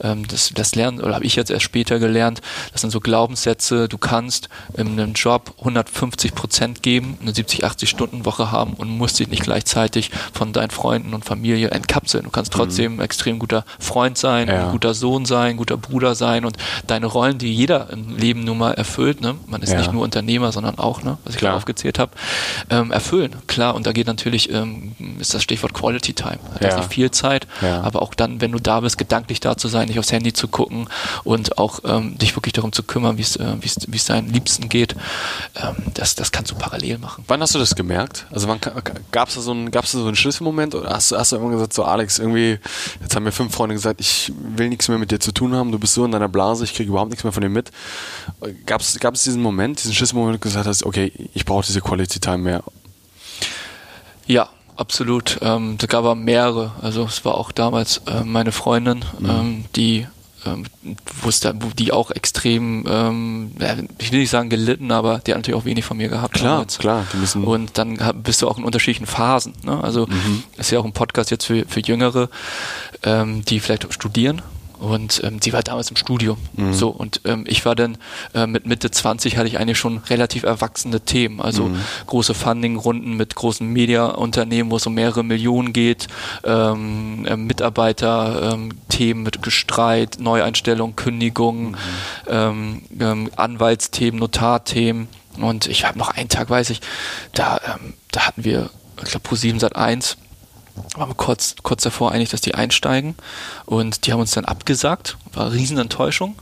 [0.01, 2.41] ähm, das, das lernen, oder habe ich jetzt erst später gelernt,
[2.73, 7.89] das sind so Glaubenssätze, du kannst in einem Job 150 Prozent geben, eine 70, 80
[7.91, 12.25] Stunden Woche haben und musst dich nicht gleichzeitig von deinen Freunden und Familie entkapseln.
[12.25, 14.67] Du kannst trotzdem ein extrem guter Freund sein, Ja.
[14.67, 16.57] ein guter Sohn sein, ein guter Bruder sein und
[16.87, 19.37] deine Rollen, die jeder im Leben nun mal erfüllt, ne?
[19.47, 19.79] man ist Ja.
[19.79, 21.19] nicht nur Unternehmer, sondern auch, ne?
[21.25, 21.55] was ich Klar.
[21.69, 22.13] Aufgezählt habe,
[22.71, 23.35] ähm, erfüllen.
[23.47, 26.39] Klar, und da geht natürlich, ähm, ist das Stichwort Quality Time.
[26.55, 26.77] Hat Ja.
[26.79, 27.83] nicht viel Zeit, Ja.
[27.83, 30.49] aber auch dann, wenn du da bist, gedanklich da zu sein, nicht aufs Handy zu
[30.49, 30.89] gucken
[31.25, 34.95] und auch ähm, dich wirklich darum zu kümmern, wie es äh, wie's deinen Liebsten geht,
[35.63, 37.25] ähm, das, das kannst du parallel machen.
[37.29, 38.27] Wann hast du das gemerkt?
[38.31, 38.61] Also wann
[39.13, 41.37] gab es da so einen, gab's da so einen Schlüsselmoment oder hast, du- hast du
[41.37, 42.59] immer gesagt, so Alex, irgendwie,
[43.03, 45.71] jetzt haben mir fünf Freunde gesagt, ich will nichts mehr mit dir zu tun haben,
[45.71, 47.71] du bist so in deiner Blase, ich kriege überhaupt nichts mehr von dir mit.
[48.65, 51.58] Gab es gab es diesen Moment, diesen Schlüsselmoment, wo du gesagt hast, okay, ich brauche
[51.67, 52.63] diese Quality Time mehr?
[54.27, 55.39] Ja, absolut.
[55.43, 56.73] Ähm, es gab aber mehrere.
[56.83, 60.07] Also es war auch damals äh, meine Freundin, ähm, die
[60.47, 60.67] ähm,
[61.23, 63.53] wusste, die auch extrem, ähm,
[63.99, 66.35] ich will nicht sagen gelitten, aber die hat natürlich auch wenig von mir gehabt.
[66.35, 66.79] Klar, damals.
[66.79, 69.55] klar, die müssen- Und dann bist du auch in unterschiedlichen Phasen.
[69.65, 69.83] Ne?
[69.83, 70.07] Also
[70.57, 72.29] ist ja auch ein Podcast jetzt für, für Jüngere,
[73.03, 74.43] ähm, die vielleicht studieren.
[74.79, 76.39] Und ähm, sie war damals im Studium.
[76.73, 77.99] So, und ähm, ich war dann
[78.35, 81.41] äh, mit Mitte 20 hatte ich eigentlich schon relativ erwachsene Themen.
[81.41, 81.71] Also
[82.07, 86.09] große Funding-Runden mit großen Media-Unternehmen, wo es um mehrere Millionen geht,
[86.45, 91.77] ähm, äh, Mitarbeiter-Themen ähm, Themen mit Gestreit, Neueinstellung, Kündigung,
[92.27, 95.09] ähm, ähm, Anwaltsthemen, Notarthemen.
[95.41, 96.81] Und ich habe noch einen Tag, weiß ich,
[97.33, 97.61] da,
[98.11, 98.71] da hatten wir,
[99.03, 100.17] ich glaube, Pro 7 Sat 1
[100.97, 103.15] waren wir kurz, kurz davor einig, dass die einsteigen.
[103.67, 105.17] Und die haben uns dann abgesagt.
[105.33, 106.37] War eine Riesenenttäuschung.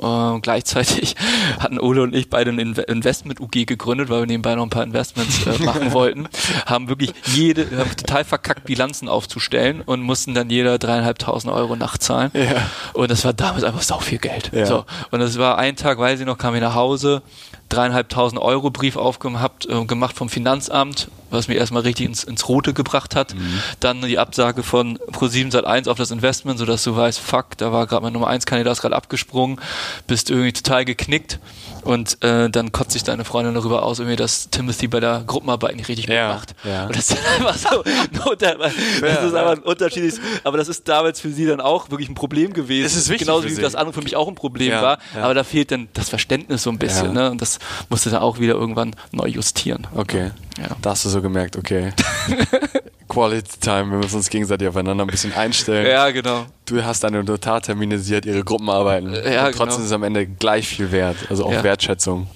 [0.00, 1.16] Äh, gleichzeitig
[1.60, 4.84] hatten Ole und ich beide ein Inve- Investment-UG gegründet, weil wir nebenbei noch ein paar
[4.84, 6.28] Investments äh, machen wollten.
[6.64, 12.30] Haben wirklich jede, haben total verkackt, Bilanzen aufzustellen und mussten dann jeder dreieinhalbtausend Euro nachzahlen.
[12.32, 12.70] Ja.
[12.94, 14.50] Und das war damals einfach sau viel Geld.
[14.54, 14.64] Ja.
[14.64, 14.86] So.
[15.10, 17.20] Und das war ein Tag, weiß ich noch, kam ich nach Hause,
[17.68, 22.74] dreieinhalbtausend Euro Brief aufgemacht äh, gemacht vom Finanzamt, was mir erstmal richtig ins, ins Rote
[22.74, 23.34] gebracht hat.
[23.80, 27.86] Dann die Absage von Pro7 Sat1 auf das Investment, sodass du weißt, fuck, da war
[27.86, 29.60] gerade mein Nummer 1 Kandidat ist gerade abgesprungen,
[30.06, 31.38] bist irgendwie total geknickt
[31.84, 35.76] Und äh, dann kotzt sich deine Freundin darüber aus, irgendwie, dass Timothy bei der Gruppenarbeit
[35.76, 36.54] nicht richtig Ja, mitmacht.
[36.64, 36.86] ja.
[36.86, 41.30] Und das ist einfach so, das ist einfach ein unterschiedliches, aber das ist damals für
[41.30, 42.86] sie dann auch wirklich ein Problem gewesen.
[42.86, 44.98] Es ist wichtig Genauso wie das andere für mich auch ein Problem Ja, war.
[45.14, 45.22] ja.
[45.24, 47.12] Aber da fehlt dann das Verständnis so ein bisschen, Ja.
[47.12, 47.30] ne?
[47.30, 47.58] Und das
[47.88, 49.86] musste dann auch wieder irgendwann neu justieren.
[49.94, 50.30] Okay.
[50.58, 50.76] Ja.
[50.82, 51.92] Da hast du so gemerkt, okay.
[53.12, 55.86] Quality Time, wir müssen uns gegenseitig aufeinander ein bisschen einstellen.
[55.86, 56.46] Ja, genau.
[56.64, 59.12] Du hast deine Notartermine, sie hat ihre Gruppenarbeiten.
[59.12, 59.78] Ja, und trotzdem genau.
[59.80, 61.18] ist es am Ende gleich viel wert.
[61.28, 61.62] Also auch Ja.
[61.62, 62.26] Wertschätzung.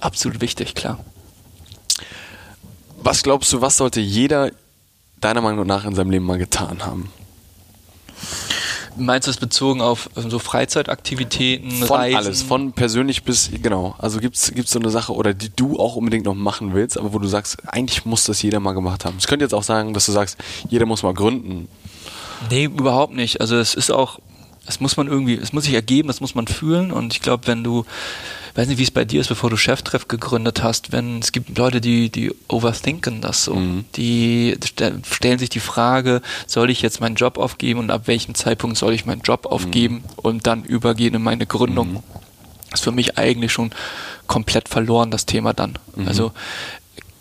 [0.00, 1.00] Absolut wichtig, klar.
[3.02, 4.52] Was glaubst du, was sollte jeder
[5.20, 7.10] deiner Meinung nach in seinem Leben mal getan haben?
[8.96, 12.16] Meinst du es bezogen auf so Freizeitaktivitäten, Von Reisen?
[12.16, 13.94] alles, von persönlich bis, genau.
[13.98, 17.12] Also gibt es so eine Sache, oder die du auch unbedingt noch machen willst, aber
[17.12, 19.16] wo du sagst, eigentlich muss das jeder mal gemacht haben.
[19.18, 20.36] Es könnte jetzt auch sagen, dass du sagst,
[20.68, 21.68] jeder muss mal gründen.
[22.50, 23.40] Nee, überhaupt nicht.
[23.40, 24.18] Also es ist auch,
[24.66, 26.90] es muss man irgendwie, es muss sich ergeben, das muss man fühlen.
[26.90, 27.84] Und ich glaube, wenn du,
[28.54, 31.56] weiß nicht, wie es bei dir ist, bevor du Cheftreff gegründet hast, wenn es gibt
[31.58, 33.54] Leute, die, die overthinken das so.
[33.56, 33.84] Mhm.
[33.96, 38.34] Die ste- stellen sich die Frage, soll ich jetzt meinen Job aufgeben und ab welchem
[38.34, 42.02] Zeitpunkt soll ich meinen Job aufgeben und dann übergehen in meine Gründung.
[42.72, 43.70] ist für mich eigentlich schon
[44.26, 45.78] komplett verloren, das Thema dann.
[46.06, 46.32] Also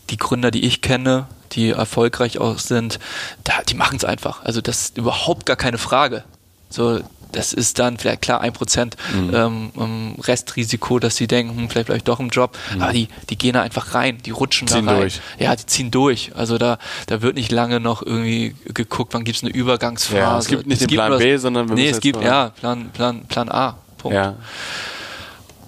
[0.09, 2.99] die Gründer, die ich kenne, die erfolgreich auch sind,
[3.43, 4.43] da, die machen es einfach.
[4.43, 6.23] Also das ist überhaupt gar keine Frage.
[6.69, 7.01] So,
[7.33, 11.87] das ist dann vielleicht klar ein Prozent ähm, ähm, Restrisiko, dass sie denken, hm, vielleicht
[11.87, 12.57] bleibe ich doch im Job.
[12.79, 15.01] Aber die, die gehen da einfach rein, die rutschen Ziehen da rein.
[15.01, 15.19] durch.
[15.39, 16.31] Ja, die ziehen durch.
[16.35, 16.77] Also da,
[17.07, 20.17] da wird nicht lange noch irgendwie geguckt, wann gibt es eine Übergangsphase.
[20.17, 22.25] Ja, es gibt nicht den Plan nur das- B, sondern wir nee, es gibt mal-
[22.25, 23.75] ja Plan, Plan, Plan A.
[23.97, 24.15] Punkt.
[24.15, 24.35] Ja.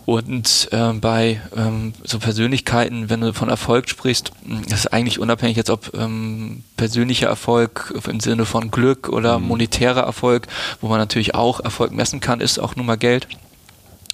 [0.05, 4.31] Und ähm, bei ähm, so Persönlichkeiten, wenn du von Erfolg sprichst,
[4.69, 10.01] das ist eigentlich unabhängig jetzt, ob ähm, persönlicher Erfolg im Sinne von Glück oder monetärer
[10.01, 10.47] Erfolg,
[10.79, 13.27] wo man natürlich auch Erfolg messen kann, ist auch nun mal Geld.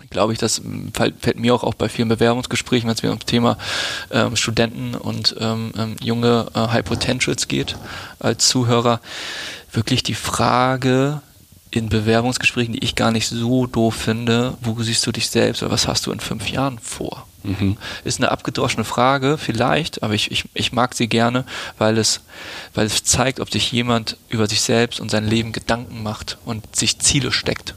[0.09, 0.61] Glaube ich, das
[0.93, 3.57] fällt, fällt mir auch, auch bei vielen Bewerbungsgesprächen, wenn es mir ums Thema
[4.11, 7.77] ähm, Studenten und ähm, ähm, junge äh, High Potentials geht,
[8.19, 8.99] als Zuhörer,
[9.71, 11.21] wirklich die Frage,
[11.71, 15.71] in Bewerbungsgesprächen, die ich gar nicht so doof finde, wo siehst du dich selbst oder
[15.71, 17.25] was hast du in fünf Jahren vor?
[18.03, 21.45] Ist eine abgedroschene Frage, vielleicht, aber ich, ich, ich mag sie gerne,
[21.77, 22.21] weil es,
[22.73, 26.75] weil es zeigt, ob sich jemand über sich selbst und sein Leben Gedanken macht und
[26.75, 27.73] sich Ziele steckt.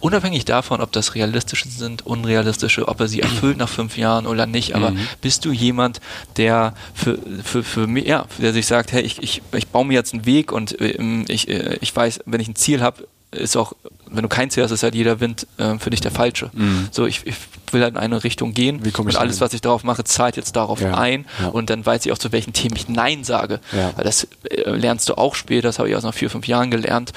[0.00, 4.46] Unabhängig davon, ob das realistische sind, unrealistische, ob er sie erfüllt nach fünf Jahren oder
[4.46, 6.00] nicht, aber bist du jemand,
[6.36, 9.94] der für, für, für mich, ja, der sich sagt, hey, ich, ich, ich baue mir
[9.94, 13.56] jetzt einen Weg und ähm, ich, äh, ich weiß, wenn ich ein Ziel habe, ist
[13.56, 13.72] auch,
[14.08, 16.50] wenn du kein Ziel hast, ist halt jeder Wind äh, für dich der falsche.
[16.90, 17.34] So, ich, ich
[17.72, 20.36] will halt in eine Richtung gehen Wie ich und alles, was ich darauf mache, zahlt
[20.36, 21.48] jetzt darauf Ja, ein ja.
[21.48, 23.60] und dann weiß ich auch, zu welchen Themen ich Nein sage.
[23.72, 23.92] Ja.
[23.96, 26.70] Weil das äh, lernst du auch später, das habe ich aus nach vier, fünf Jahren
[26.70, 27.12] gelernt,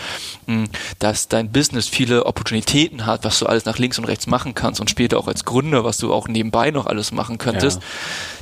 [0.47, 0.65] mh,
[0.97, 4.81] dass dein Business viele Opportunitäten hat, was du alles nach links und rechts machen kannst
[4.81, 7.81] und später auch als Gründer, was du auch nebenbei noch alles machen könntest.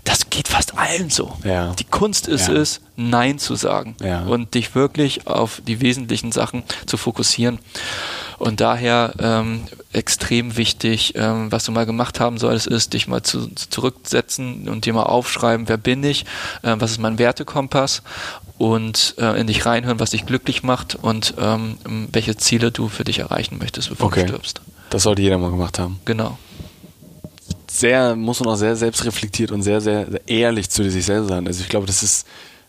[0.03, 1.35] Das geht fast allen so.
[1.43, 1.73] Ja.
[1.79, 2.53] Die Kunst ist Ja.
[2.53, 4.21] es, Nein zu sagen Ja.
[4.23, 7.59] und dich wirklich auf die wesentlichen Sachen zu fokussieren.
[8.39, 9.63] Und daher ähm,
[9.93, 14.69] extrem wichtig, ähm, was du mal gemacht haben solltest, ist, dich mal zu, zu zurücksetzen
[14.69, 16.25] und dir mal aufschreiben, wer bin ich,
[16.63, 18.03] ähm, was ist mein Wertekompass
[18.59, 21.77] und äh, in dich reinhören, was dich glücklich macht und ähm,
[22.11, 24.21] welche Ziele du für dich erreichen möchtest, bevor Okay.
[24.21, 24.61] du stirbst.
[24.91, 25.99] Das sollte jeder mal gemacht haben.
[26.05, 26.37] Genau.
[27.69, 31.47] Sehr, muss man auch sehr selbstreflektiert und sehr, sehr, sehr ehrlich zu sich selber sein.
[31.47, 32.25] Also ich glaube, das ist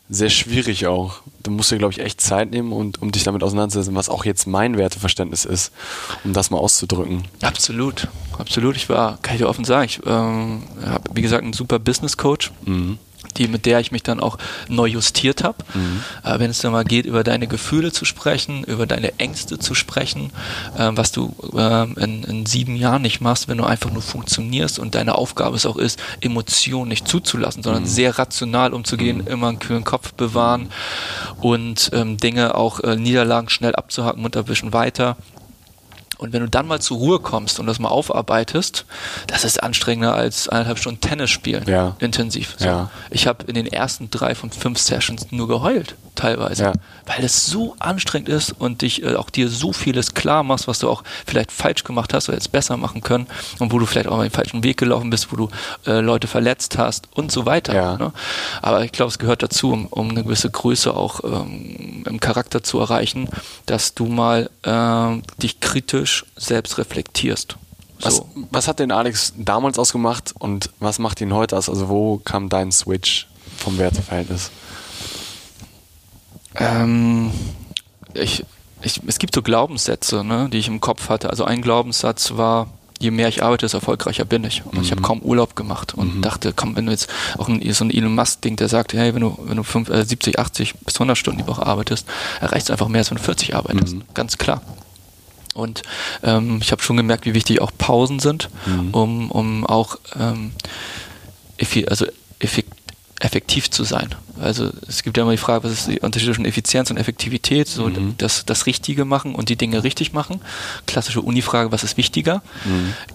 [0.09, 1.21] sehr schwierig auch.
[1.43, 4.25] Du musst dir, glaube ich, echt Zeit nehmen und um dich damit auseinanderzusetzen, was auch
[4.25, 5.71] jetzt mein Werteverständnis ist,
[6.23, 7.25] um das mal auszudrücken.
[7.41, 8.75] Absolut, absolut.
[8.75, 12.17] Ich war, kann ich dir offen sagen, ich ähm, habe, wie gesagt, einen super Business
[12.17, 12.51] Coach,
[13.37, 15.57] die, mit der ich mich dann auch neu justiert habe.
[16.23, 19.75] Äh, wenn es dann mal geht, über deine Gefühle zu sprechen, über deine Ängste zu
[19.75, 20.31] sprechen,
[20.77, 24.79] ähm, was du ähm, in, in sieben Jahren nicht machst, wenn du einfach nur funktionierst
[24.79, 29.59] und deine Aufgabe es auch ist, Emotionen nicht zuzulassen, sondern sehr rational umzugehen, immer einen
[29.59, 30.69] kühlen Kopf bewahren
[31.41, 35.17] und ähm, Dinge auch äh, Niederlagen schnell abzuhaken und erwischen weiter.
[36.19, 38.85] Und wenn du dann mal zur Ruhe kommst und das mal aufarbeitest,
[39.27, 41.63] das ist anstrengender als eineinhalb Stunden Tennis spielen.
[41.65, 41.95] Ja.
[41.99, 42.55] Intensiv.
[42.57, 42.65] So.
[42.65, 42.91] Ja.
[43.09, 46.63] Ich habe in den ersten drei von fünf Sessions nur geheult, teilweise.
[46.63, 46.73] Ja.
[47.05, 50.79] Weil es so anstrengend ist und dich äh, auch dir so vieles klar machst, was
[50.79, 53.27] du auch vielleicht falsch gemacht hast oder jetzt besser machen können
[53.59, 55.49] und wo du vielleicht auch mal den falschen Weg gelaufen bist, wo du
[55.87, 57.73] äh, Leute verletzt hast und so weiter.
[57.73, 57.97] Ja.
[57.97, 58.11] Ne?
[58.61, 62.63] Aber ich glaube, es gehört dazu, um, um eine gewisse Größe auch ähm, im Charakter
[62.63, 63.29] zu erreichen,
[63.65, 67.55] dass du mal ähm, dich kritisch selbst reflektierst.
[68.01, 68.29] Was, So.
[68.51, 71.69] was hat den Alex damals ausgemacht und was macht ihn heute aus?
[71.69, 74.51] Also wo kam dein Switch vom Werteverhältnis?
[76.55, 77.31] Ähm,
[78.13, 78.45] ich,
[78.81, 81.29] ich, es gibt so Glaubenssätze, ne, die ich im Kopf hatte.
[81.29, 82.67] Also ein Glaubenssatz war,
[82.99, 84.63] je mehr ich arbeite, desto erfolgreicher bin ich.
[84.65, 87.85] Und ich habe kaum Urlaub gemacht und dachte, komm, wenn du jetzt auch ein, so
[87.85, 90.95] ein Elon Musk-Ding, der sagt, hey, wenn du, wenn du fünf, äh, 70, 80 bis
[90.95, 92.05] 100 Stunden die Woche arbeitest,
[92.41, 93.95] erreichst du einfach mehr, als wenn du 40 arbeitest.
[94.13, 94.61] Ganz klar.
[95.53, 95.81] Und
[96.23, 98.49] ähm, ich habe schon gemerkt, wie wichtig auch Pausen sind,
[98.91, 100.51] um, um auch ähm,
[101.87, 102.05] also
[102.39, 102.78] effekt
[103.19, 104.09] effektiv zu sein.
[104.41, 107.67] Also es gibt ja immer die Frage, was ist der Unterschied zwischen Effizienz und Effektivität?
[107.67, 110.39] So das, das Richtige machen und die Dinge richtig machen.
[110.85, 112.41] Klassische Uni-Frage, was ist wichtiger?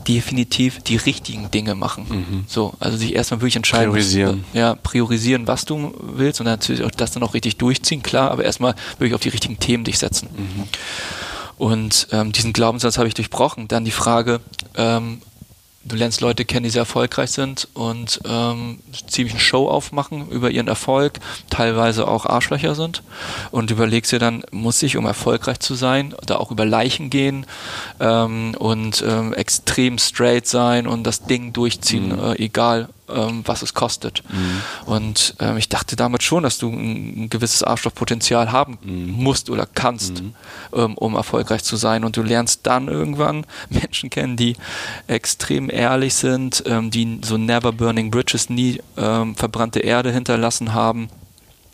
[0.07, 2.45] Definitiv die richtigen Dinge machen.
[2.47, 3.91] So, also sich erstmal wirklich entscheiden.
[3.91, 4.45] Priorisieren.
[4.53, 8.31] Was, ja, priorisieren, was du willst und natürlich auch das dann auch richtig durchziehen, klar,
[8.31, 10.29] aber erstmal wirklich auf die richtigen Themen dich setzen.
[11.57, 13.69] Und ähm, diesen Glaubenssatz habe ich durchbrochen.
[13.69, 14.41] Dann die Frage,
[14.77, 15.23] ähm,
[15.85, 20.51] du lernst Leute kennen, die sehr erfolgreich sind und ähm, ziemlich eine Show aufmachen über
[20.51, 21.21] ihren Erfolg,
[21.51, 23.03] teilweise auch Arschlöcher sind
[23.51, 27.47] und überlegst dir dann, muss ich, um erfolgreich zu sein, da auch über Leichen gehen
[28.01, 33.75] ähm, und ähm, extrem straight sein und das Ding durchziehen, äh, egal ähm, was es
[33.75, 34.23] kostet.
[34.87, 39.67] Und ähm, ich dachte damals schon, dass du ein, ein gewisses Arschlochpotenzial haben musst oder
[39.67, 40.23] kannst,
[40.73, 42.05] ähm, um erfolgreich zu sein.
[42.05, 44.57] Und du lernst dann irgendwann Menschen kennen, die
[45.07, 51.09] extrem ehrlich sind, ähm, die so never burning bridges, nie ähm, verbrannte Erde hinterlassen haben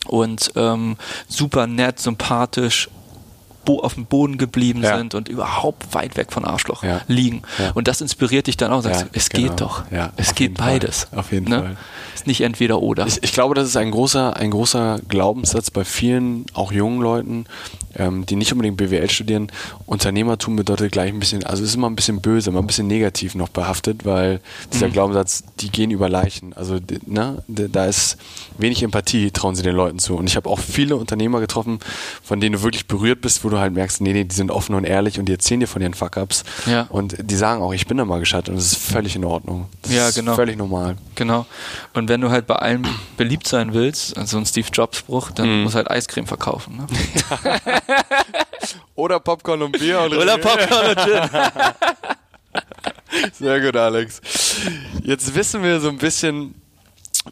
[0.07, 0.97] und ähm,
[1.28, 2.89] super nett, sympathisch
[3.71, 4.99] bo auf dem Boden geblieben Ja.
[4.99, 7.03] sind und überhaupt weit weg von Arschloch Ja.
[7.07, 7.43] liegen.
[7.59, 7.71] Ja.
[7.73, 8.83] Und das inspiriert dich dann auch.
[8.83, 9.49] Sagst, es genau.
[9.49, 9.83] geht doch.
[10.16, 10.73] Es geht Fall.
[10.73, 11.07] beides.
[11.14, 11.59] Auf jeden ne?
[11.61, 11.77] Fall.
[12.14, 13.07] Ist nicht entweder oder.
[13.07, 17.45] Ich, ich glaube, das ist ein großer, ein großer Glaubenssatz bei vielen, auch jungen Leuten,
[17.97, 19.51] ähm, die nicht unbedingt BWL studieren.
[19.87, 23.35] Unternehmertum bedeutet gleich ein bisschen, also ist immer ein bisschen böse, immer ein bisschen negativ
[23.35, 24.41] noch behaftet, weil
[24.73, 24.93] dieser Mhm.
[24.93, 26.53] Glaubenssatz, die gehen über Leichen.
[26.55, 28.16] Also ne, da ist
[28.59, 30.16] wenig Empathie, trauen sie den Leuten zu.
[30.16, 31.79] Und ich habe auch viele Unternehmer getroffen,
[32.23, 34.74] von denen du wirklich berührt bist, wo du halt merkst, nee, nee, die sind offen
[34.74, 36.44] und ehrlich und die erzählen dir von ihren Fuck-Ups.
[36.66, 36.86] Ja.
[36.88, 39.68] Und die sagen auch, ich bin da mal gescheitert und das ist völlig in Ordnung.
[39.82, 40.34] Das Ja, ist genau.
[40.34, 40.96] völlig normal.
[41.14, 41.46] Genau.
[41.94, 42.84] Und wenn du halt bei allem
[43.16, 45.62] beliebt sein willst, also ein Steve Jobs Spruch, dann Mhm.
[45.62, 46.76] musst du halt Eiscreme verkaufen.
[46.78, 46.86] Ne?
[48.94, 51.40] Oder Popcorn und Bier und Oder Popcorn und Gin.
[53.32, 54.20] Sehr gut, Alex.
[55.02, 56.54] Jetzt wissen wir so ein bisschen,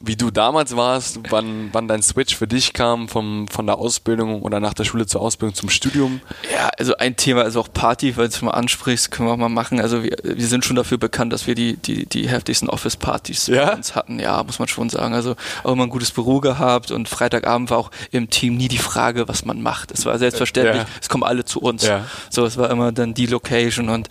[0.00, 4.42] wie du damals warst, wann, wann dein Switch für dich kam vom, von der Ausbildung
[4.42, 6.20] oder nach der Schule zur Ausbildung zum Studium.
[6.52, 9.36] Ja, also ein Thema ist auch Party, weil du es mal ansprichst, können wir auch
[9.38, 9.80] mal machen.
[9.80, 13.66] Also wir, wir sind schon dafür bekannt, dass wir die, die, die heftigsten Office-Partys Ja?
[13.66, 14.20] bei uns hatten.
[14.20, 15.14] Ja, muss man schon sagen.
[15.14, 15.34] Also
[15.64, 19.26] auch immer ein gutes Büro gehabt und Freitagabend war auch im Team nie die Frage,
[19.26, 19.90] was man macht.
[19.90, 20.86] Es war selbstverständlich, Ja.
[21.00, 21.84] es kommen alle zu uns.
[21.84, 22.04] Ja.
[22.30, 24.08] So, es war immer dann die Location und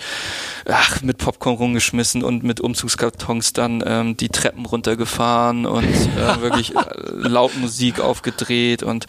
[0.70, 6.76] ach, mit Popcorn rumgeschmissen und mit Umzugskartons dann ähm, die Treppen runtergefahren und äh, wirklich
[6.76, 9.08] äh, laut Musik aufgedreht und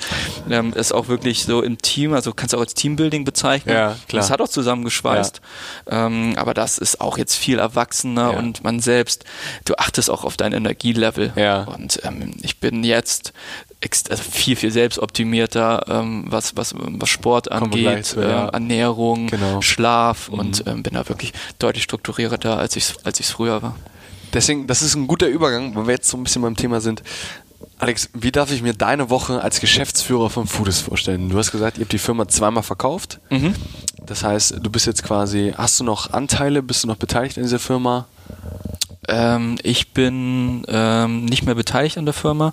[0.51, 3.75] ähm, ist auch wirklich so im Team, also kannst du auch als Teambuilding bezeichnen.
[3.75, 4.21] Ja, klar.
[4.23, 5.41] Das hat auch zusammengeschweißt.
[5.89, 8.39] Ähm, aber das ist auch jetzt viel erwachsener Ja.
[8.39, 9.25] und man selbst,
[9.64, 11.33] du achtest auch auf dein Energielevel.
[11.37, 11.64] Ja.
[11.64, 13.33] Und ähm, ich bin jetzt
[14.11, 18.49] also viel, viel selbstoptimierter, ähm, was, was, was Sport wir gleich angeht, zu, ja.
[18.49, 19.57] äh, Ernährung, Genau.
[19.57, 19.62] Mhm.
[19.62, 23.77] Schlaf und ähm, bin da wirklich deutlich strukturierter, als ich es als ich's früher war.
[24.33, 27.03] Deswegen, das ist ein guter Übergang, weil wir jetzt so ein bisschen beim Thema sind.
[27.79, 31.29] Alex, wie darf ich mir deine Woche als Geschäftsführer von Foodist vorstellen?
[31.29, 33.20] Du hast gesagt, ihr habt die Firma zweimal verkauft.
[33.31, 33.55] Mhm.
[34.05, 37.45] Das heißt, du bist jetzt quasi, hast du noch Anteile, bist du noch beteiligt in
[37.45, 38.07] dieser Firma?
[39.09, 42.52] Ähm, ich bin ähm, nicht mehr beteiligt an der Firma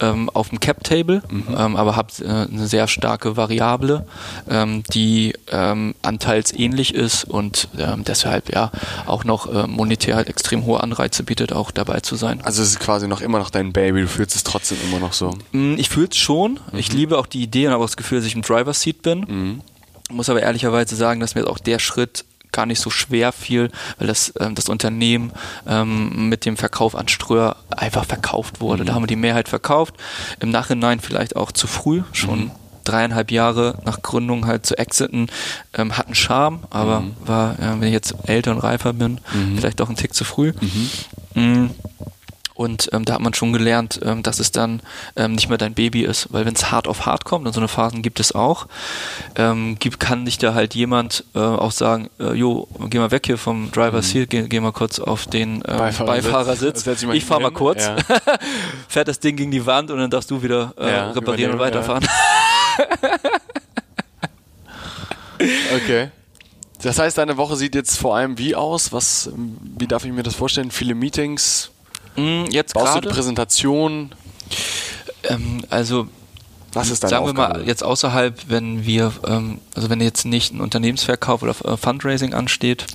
[0.00, 4.04] ähm, auf dem Cap-Table, ähm, aber habe äh, eine sehr starke Variable,
[4.48, 7.68] ähm, die ähm, anteilsähnlich ist und
[8.06, 8.70] deshalb ja
[9.06, 12.40] auch noch äh, monetär halt extrem hohe Anreize bietet, auch dabei zu sein.
[12.42, 15.12] Also es ist quasi noch immer noch dein Baby, du fühlst es trotzdem immer noch
[15.12, 15.30] so.
[15.52, 16.58] Mm, Ich fühle es schon.
[16.72, 19.02] Ich liebe auch die Idee und habe auch das Gefühl, dass ich im Driver Seat
[19.02, 19.62] bin.
[20.10, 22.24] Muss aber ehrlicherweise sagen, dass mir jetzt auch der Schritt
[22.54, 25.32] gar nicht so schwer fiel, weil das, ähm, das Unternehmen
[25.66, 28.84] ähm, mit dem Verkauf an Ströer einfach verkauft wurde.
[28.84, 29.94] Da haben wir die Mehrheit verkauft.
[30.40, 32.50] Im Nachhinein vielleicht auch zu früh, schon
[32.84, 35.28] dreieinhalb Jahre nach Gründung halt zu exiten,
[35.74, 39.20] ähm, hat einen Charme, aber war, äh, wenn ich jetzt älter und reifer bin,
[39.56, 40.52] vielleicht doch ein Tick zu früh.
[42.54, 44.80] Und ähm, da hat man schon gelernt, ähm, dass es dann
[45.16, 47.60] ähm, nicht mehr dein Baby ist, weil wenn es hart auf hart kommt, und so
[47.60, 48.66] eine Phasen gibt es auch,
[49.34, 53.26] ähm, gibt, kann dich da halt jemand äh, auch sagen, äh, jo, geh mal weg
[53.26, 55.78] hier vom Driver's Seat, geh, geh mal kurz auf den ähm.
[55.78, 56.84] Beifahrersitz.
[56.84, 57.96] Dich mal Ich fahr mal kurz, Ja.
[58.88, 61.58] fährt das Ding gegen die Wand und dann darfst du wieder äh, Ja, reparieren und
[61.58, 62.06] weiterfahren.
[65.74, 66.10] Okay.
[66.82, 68.92] Das heißt, deine Woche sieht jetzt vor allem wie aus?
[68.92, 70.70] Was, wie darf ich mir das vorstellen?
[70.70, 71.70] Viele Meetings?
[72.16, 74.12] Mm, jetzt Baust du gerade, die Präsentation?
[75.24, 76.06] ähm, also
[76.72, 77.54] Was ist deine Sagen Aufgabe?
[77.54, 81.76] wir mal, jetzt außerhalb, wenn wir, ähm, also wenn jetzt nicht ein Unternehmensverkauf oder äh,
[81.76, 82.86] Fundraising ansteht,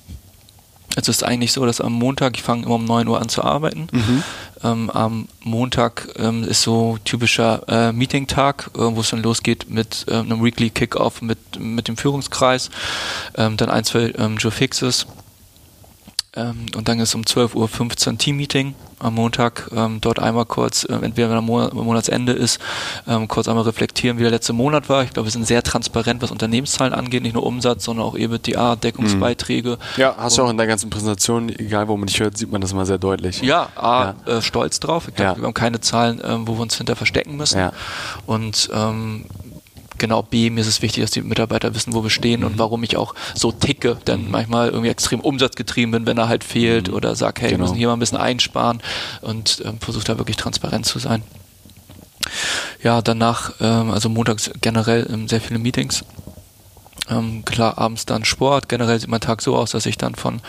[0.96, 3.44] Es ist eigentlich so, dass am Montag, ich fange immer um 9 Uhr an zu
[3.44, 3.88] arbeiten.
[3.92, 4.24] Mhm.
[4.64, 10.06] Ähm, am Montag ähm, ist so typischer äh, Meeting-Tag, äh, wo es dann losgeht mit
[10.10, 12.70] äh, einem Weekly Kickoff mit, mit dem Führungskreis,
[13.38, 15.06] ähm, dann ein, zwei ähm, Joe Fixes.
[16.36, 19.70] Ähm, und dann ist um 12.15 Uhr Team-Meeting am Montag.
[19.76, 22.60] Ähm, dort einmal kurz, äh, entweder wenn am Monat, Monatsende ist,
[23.08, 25.04] ähm, kurz einmal reflektieren, wie der letzte Monat war.
[25.04, 28.76] Ich glaube, wir sind sehr transparent, was Unternehmenszahlen angeht, nicht nur Umsatz, sondern auch EBITDA,
[28.76, 29.80] Deckungsbeiträge.
[29.98, 32.62] Ja, hast du auch in der ganzen Präsentation, egal wo man dich hört, sieht man
[32.62, 33.42] das immer sehr deutlich.
[33.42, 35.08] Ja, A, Äh, stolz drauf.
[35.08, 35.38] Ich glaube, Ja.
[35.38, 37.58] wir haben keine Zahlen, ähm, wo wir uns hinter verstecken müssen.
[37.58, 37.72] Ja.
[38.28, 39.26] Und ähm,
[40.00, 42.46] genau, B, mir ist es wichtig, dass die Mitarbeiter wissen, wo wir stehen Mhm.
[42.48, 46.44] und warum ich auch so ticke, denn manchmal irgendwie extrem umsatzgetrieben bin, wenn er halt
[46.44, 47.66] fehlt oder sag, hey, wir Genau.
[47.68, 48.82] müssen hier mal ein bisschen einsparen
[49.22, 51.22] und ähm, versuche da wirklich transparent zu sein.
[52.84, 56.04] Ja, danach, ähm, also montags generell ähm, sehr viele Meetings.
[57.10, 58.70] Ähm, klar, abends dann Sport.
[58.70, 60.42] Generell sieht mein Tag so aus, dass ich dann von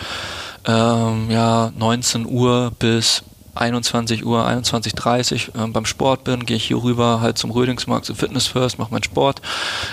[0.67, 3.23] ähm, ja, 19 Uhr bis
[3.55, 8.17] 21 Uhr, 21.30 ähm, beim Sport bin, gehe ich hier rüber halt zum Rödingsmarkt, zum
[8.17, 9.41] Fitness First, mache meinen Sport.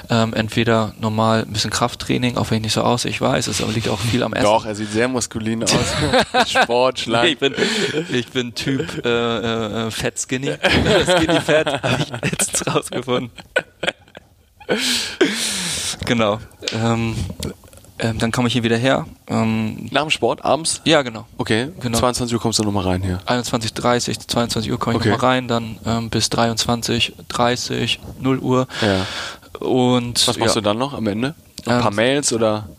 [0.10, 3.62] Ähm, entweder normal ein bisschen Krafttraining, auch wenn ich nicht so aussehe, ich weiß, es
[3.62, 4.44] aber liegt auch viel am Essen.
[4.46, 5.72] Doch, er sieht sehr maskulin aus.
[6.50, 7.30] Sport, Nee, schlank.
[7.30, 7.56] ich bin,
[8.12, 10.52] ich bin Typ äh, äh, Fett Skinny.
[11.06, 13.32] Skinny Fett, habe ich letztens rausgefunden.
[16.06, 16.40] genau.
[16.74, 17.16] Ähm,
[18.00, 19.06] ähm, dann komme ich hier wieder her.
[19.28, 20.82] Ähm, Nach dem Sport, abends?
[20.86, 21.26] ja, genau.
[21.38, 21.98] Okay, Genau.
[21.98, 23.20] 22 Uhr kommst du nochmal rein hier.
[23.26, 25.10] 21.30 22 Uhr komme ich Okay.
[25.12, 28.68] nochmal rein, dann ähm, bis 23.30 0 Uhr.
[28.82, 29.06] Ja.
[29.66, 31.34] Und Was machst ja, du dann noch am Ende?
[31.66, 32.70] Noch ein Ähm, paar Mails oder?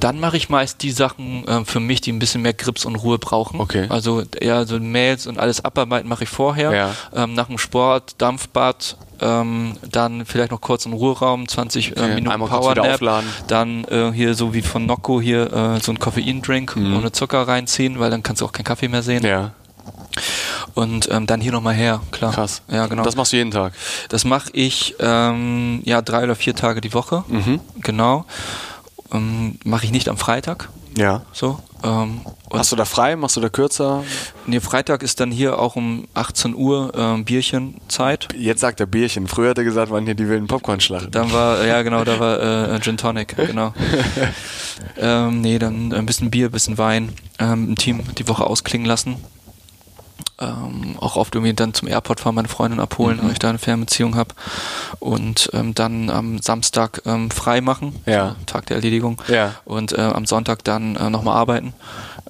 [0.00, 2.96] dann mache ich meist die Sachen ähm, für mich, die ein bisschen mehr Grips und
[2.96, 3.60] Ruhe brauchen.
[3.60, 3.86] Okay.
[3.88, 6.72] Also eher so Mails und alles abarbeiten mache ich vorher.
[6.74, 6.94] Ja.
[7.14, 12.14] Ähm, nach dem Sport, Dampfbad, ähm, dann vielleicht noch kurz einen Ruheraum, 20 äh, Okay,
[12.14, 12.94] Minuten kurz wieder Powernap.
[12.94, 13.28] aufladen.
[13.48, 16.96] Dann äh, hier so wie von Nocco hier äh, so ein Koffeindrink Mhm.
[16.96, 19.24] ohne Zucker reinziehen, weil dann kannst du auch keinen Kaffee mehr sehen.
[19.24, 19.52] Ja,
[20.74, 22.32] Und ähm, dann hier nochmal her, klar.
[22.32, 22.62] krass.
[22.70, 23.02] Ja, genau.
[23.02, 23.72] Das machst du jeden Tag.
[24.08, 27.24] Das mache ich ähm, ja drei oder vier Tage die Woche.
[27.28, 27.60] Mhm.
[27.82, 28.24] Genau.
[29.12, 30.68] Ähm, mache ich nicht am Freitag.
[30.96, 31.22] Ja.
[31.32, 31.58] So.
[31.82, 32.22] Ähm,
[32.52, 33.14] Hast du da frei?
[33.14, 34.04] Machst du da kürzer?
[34.46, 38.28] nee, Freitag ist dann hier auch um 18 Uhr ähm, Bierchenzeit.
[38.36, 39.28] Jetzt sagt er Bierchen.
[39.28, 41.10] Früher hat er gesagt, waren hier die wilden Popcornschlachten.
[41.10, 43.74] Dann war, ja genau, da war äh, Gin Tonic, genau.
[44.96, 48.86] ähm, nee, dann ein bisschen Bier, ein bisschen Wein ähm, im Team die Woche ausklingen
[48.86, 49.16] lassen.
[50.40, 53.58] Ähm, auch oft irgendwie dann zum Airport fahren, meine Freundin abholen, weil ich da eine
[53.58, 54.34] Fernbeziehung habe.
[55.00, 58.36] Und ähm, dann am Samstag ähm, frei machen, Ja.
[58.46, 59.20] Tag der Erledigung.
[59.28, 59.54] Ja.
[59.64, 61.74] Und äh, am Sonntag dann äh, nochmal arbeiten,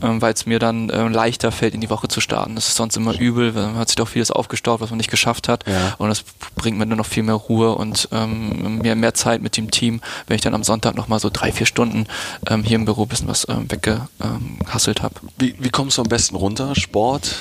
[0.00, 2.54] ähm, weil es mir dann äh, leichter fällt, in die Woche zu starten.
[2.54, 5.10] Das ist sonst immer übel, weil man hat sich doch vieles aufgestaut, was man nicht
[5.10, 5.66] geschafft hat.
[5.68, 5.94] Ja.
[5.98, 6.24] Und das
[6.56, 10.00] bringt mir nur noch viel mehr Ruhe und ähm, mehr, mehr Zeit mit dem Team,
[10.26, 12.06] wenn ich dann am Sonntag nochmal so drei, vier Stunden
[12.48, 15.14] ähm, hier im Büro ein bisschen was ähm, weggehasselt habe.
[15.38, 16.74] Wie, wie kommst du am besten runter?
[16.74, 17.34] Sport?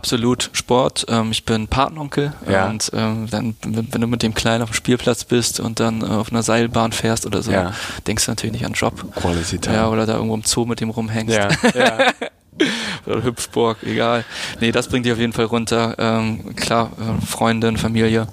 [0.00, 1.04] Absolut Sport.
[1.10, 2.68] Ähm, ich bin Patenonkel Ja.
[2.70, 6.06] und ähm, dann, wenn du mit dem Kleinen auf dem Spielplatz bist und dann äh,
[6.06, 7.74] auf einer Seilbahn fährst oder so, Ja.
[8.06, 8.94] denkst du natürlich nicht an Job.
[9.14, 9.76] Quality Time.
[9.76, 11.36] Ja, oder da irgendwo im Zoo mit dem rumhängst.
[11.36, 11.48] ja.
[11.74, 11.98] ja.
[13.06, 14.24] oder Hüpfburg, egal.
[14.60, 15.94] Nee, das bringt dich auf jeden Fall runter.
[15.98, 18.26] Ähm, klar, äh, Freundin, Familie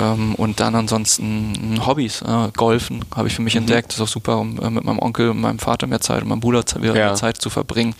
[0.00, 2.22] ähm, und dann ansonsten äh, Hobbys.
[2.22, 3.44] Äh, Golfen habe ich für Mhm.
[3.46, 3.88] mich entdeckt.
[3.90, 6.28] Das ist auch super, um äh, mit meinem Onkel und meinem Vater mehr Zeit und
[6.28, 7.06] meinem Bruder wieder Ja.
[7.06, 7.94] mehr Zeit zu verbringen.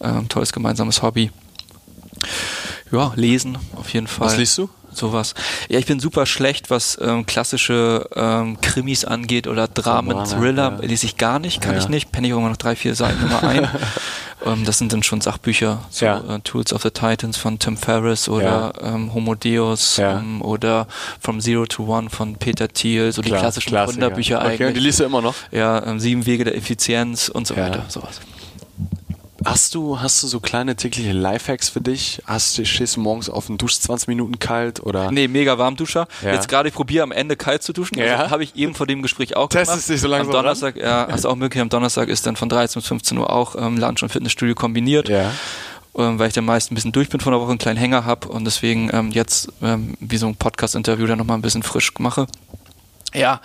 [0.00, 1.30] Ähm, tolles gemeinsames Hobby.
[2.92, 4.26] Ja, lesen auf jeden Fall.
[4.28, 4.68] Was liest du?
[4.92, 5.34] Sowas.
[5.68, 10.78] Ja, ich bin super schlecht, was ähm, klassische ähm, Krimis angeht oder Dramen, Romane, Thriller.
[10.80, 10.86] ja.
[10.86, 11.80] Lese ich gar nicht, kann Ja.
[11.80, 12.12] ich nicht.
[12.12, 13.68] Penne ich irgendwann noch drei, vier Seiten immer ein.
[14.46, 16.18] ähm, das sind dann schon Sachbücher, so Ja.
[16.36, 20.18] äh, Tools of the Titans von Tim Ferriss oder ähm, Homo Deus Ja.
[20.20, 20.86] ähm, oder
[21.20, 23.98] From Zero to One von Peter Thiel, so die Klar, klassischen Klassiker.
[23.98, 24.84] Gründerbücher Okay, und die eigentlich.
[24.84, 25.34] liest du immer noch?
[25.50, 27.64] Ja, ähm, Sieben Wege der Effizienz und so Ja.
[27.66, 28.20] weiter, sowas.
[29.44, 32.22] Hast du, hast du so kleine tägliche Lifehacks für dich?
[32.26, 35.10] Hast du, stehst du morgens auf und duschst 20 Minuten kalt oder?
[35.10, 36.06] Nee, mega Warmduscher.
[36.22, 36.32] Ja.
[36.32, 37.98] Jetzt gerade, ich probiere am Ende kalt zu duschen.
[37.98, 38.16] Ja.
[38.16, 39.88] Also, Habe ich eben vor dem Gespräch auch Testest gemacht.
[39.90, 41.60] dich so langsam Am Donnerstag, ja, hast du auch möglich.
[41.60, 45.08] Am Donnerstag ist dann von 13 bis 15 Uhr auch ähm, Lunch und Fitnessstudio kombiniert.
[45.08, 45.30] Ja.
[45.96, 48.04] ähm, weil ich dann meist ein bisschen durch bin von der Woche, einen kleinen Hänger
[48.04, 51.92] habe und deswegen ähm, jetzt ähm, wie so ein Podcast-Interview dann nochmal ein bisschen frisch
[51.98, 52.26] mache.
[53.14, 53.40] Ja,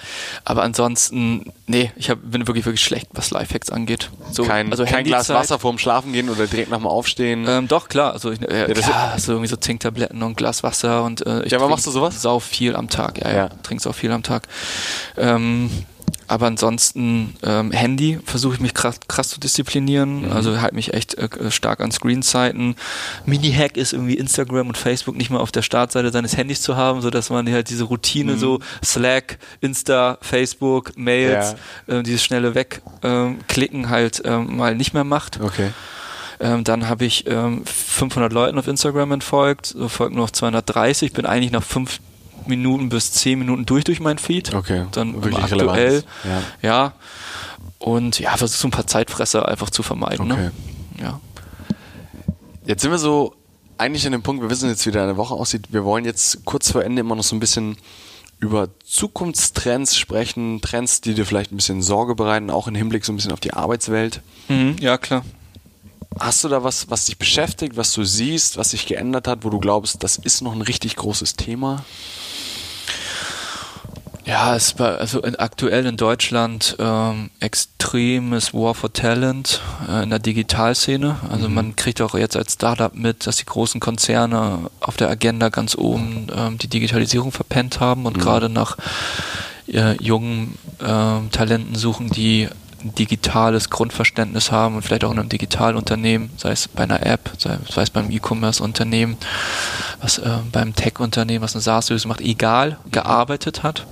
[0.45, 4.09] aber ansonsten, nee, ich hab, bin wirklich, wirklich schlecht, was Lifehacks angeht.
[4.32, 7.45] So, Kein, also kein Glas Handyzeit- Wasser vorm Schlafen gehen oder direkt nach dem Aufstehen.
[7.47, 8.13] Ähm, doch, klar.
[8.13, 11.51] Also ich, äh, das klar, du irgendwie so Zinktabletten und Glas Wasser und äh, ich
[11.51, 12.20] Ja, aber machst du sowas?
[12.22, 13.36] Sau viel am Tag, ja, ja.
[13.38, 13.49] Ja.
[13.63, 14.47] Trinkst auch viel am Tag.
[15.17, 15.70] Ähm,
[16.30, 20.27] aber ansonsten ähm, Handy versuche ich mich krass, krass zu disziplinieren.
[20.27, 20.32] Mhm.
[20.32, 22.75] Also halte mich echt äh, stark an Screenzeiten.
[23.25, 27.01] Mini-Hack ist irgendwie Instagram und Facebook nicht mal auf der Startseite seines Handys zu haben,
[27.01, 28.39] so dass man halt diese Routine Mhm.
[28.39, 31.55] so Slack, Insta, Facebook, Mails,
[31.88, 35.39] äh, dieses schnelle Wegklicken halt ähm, mal nicht mehr macht.
[35.41, 35.71] okay.
[36.41, 41.11] Ähm, dann habe ich ähm, 500 Leuten auf Instagram entfolgt, so folgen nur noch 230,
[41.11, 41.99] bin eigentlich nach fünf
[42.48, 44.54] Minuten bis zehn Minuten durch durch mein Feed.
[44.54, 44.86] Okay.
[44.92, 46.04] Dann Wirklich aktuell.
[46.24, 46.42] Ja.
[46.62, 46.94] Ja.
[47.80, 50.32] Und ja, versuche so ein paar Zeitfresser einfach zu vermeiden.
[50.32, 50.42] Okay.
[50.42, 50.52] Ne?
[51.02, 51.20] Ja.
[52.66, 53.34] Jetzt sind wir so
[53.78, 55.68] eigentlich an dem Punkt, wir wissen jetzt, wie deine Woche aussieht.
[55.72, 57.78] Wir wollen jetzt kurz vor Ende immer noch so ein bisschen
[58.40, 63.12] über Zukunftstrends sprechen, Trends, die dir vielleicht ein bisschen Sorge bereiten, auch im Hinblick so
[63.12, 64.22] ein bisschen auf die Arbeitswelt.
[64.48, 65.24] Mhm, ja, klar.
[66.20, 69.50] Hast du da was, was dich beschäftigt, was du siehst, was sich geändert hat, wo
[69.50, 71.86] du glaubst, das ist noch ein richtig großes Thema?
[74.30, 79.59] Ja, es war also in, aktuell in Deutschland ähm, extremes War for Talent
[79.89, 81.17] äh, in der Digitalszene.
[81.32, 85.49] Also man kriegt auch jetzt als Startup mit, dass die großen Konzerne auf der Agenda
[85.49, 88.77] ganz oben ähm, die Digitalisierung verpennt haben und gerade nach
[89.67, 92.49] äh, jungen ähm, Talenten suchen, die
[92.84, 97.32] ein digitales Grundverständnis haben und vielleicht auch in einem Digitalunternehmen, sei es bei einer App,
[97.38, 99.17] sei, sei es beim E-Commerce-Unternehmen,
[100.01, 103.86] was äh, beim Tech-Unternehmen, was eine SaaS-Lösung macht, egal, gearbeitet hat.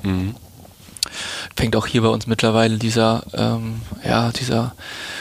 [1.55, 4.73] Fängt auch hier bei uns mittlerweile dieser, ähm, ja, dieser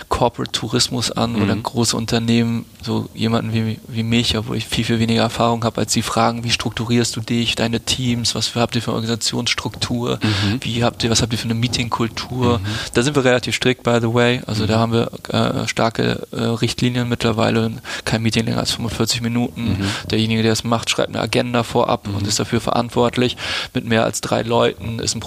[0.08, 4.98] Corporate-Tourismus an, wo dann große Unternehmen so jemanden wie, wie mich, obwohl ich viel, viel
[4.98, 8.76] weniger Erfahrung habe, als sie fragen, wie strukturierst du dich, deine Teams, was für, habt
[8.76, 10.18] ihr für eine Organisationsstruktur,
[10.60, 12.60] wie habt ihr, was habt ihr für eine Meetingkultur.
[12.94, 14.40] Da sind wir relativ strikt, by the way.
[14.46, 17.72] Also da haben wir äh, starke äh, Richtlinien mittlerweile.
[18.04, 19.78] Kein Meeting länger als 45 Minuten.
[20.10, 23.36] Derjenige, der es macht, schreibt eine Agenda vorab und ist dafür verantwortlich.
[23.74, 25.20] Mit mehr als drei Leuten ist ein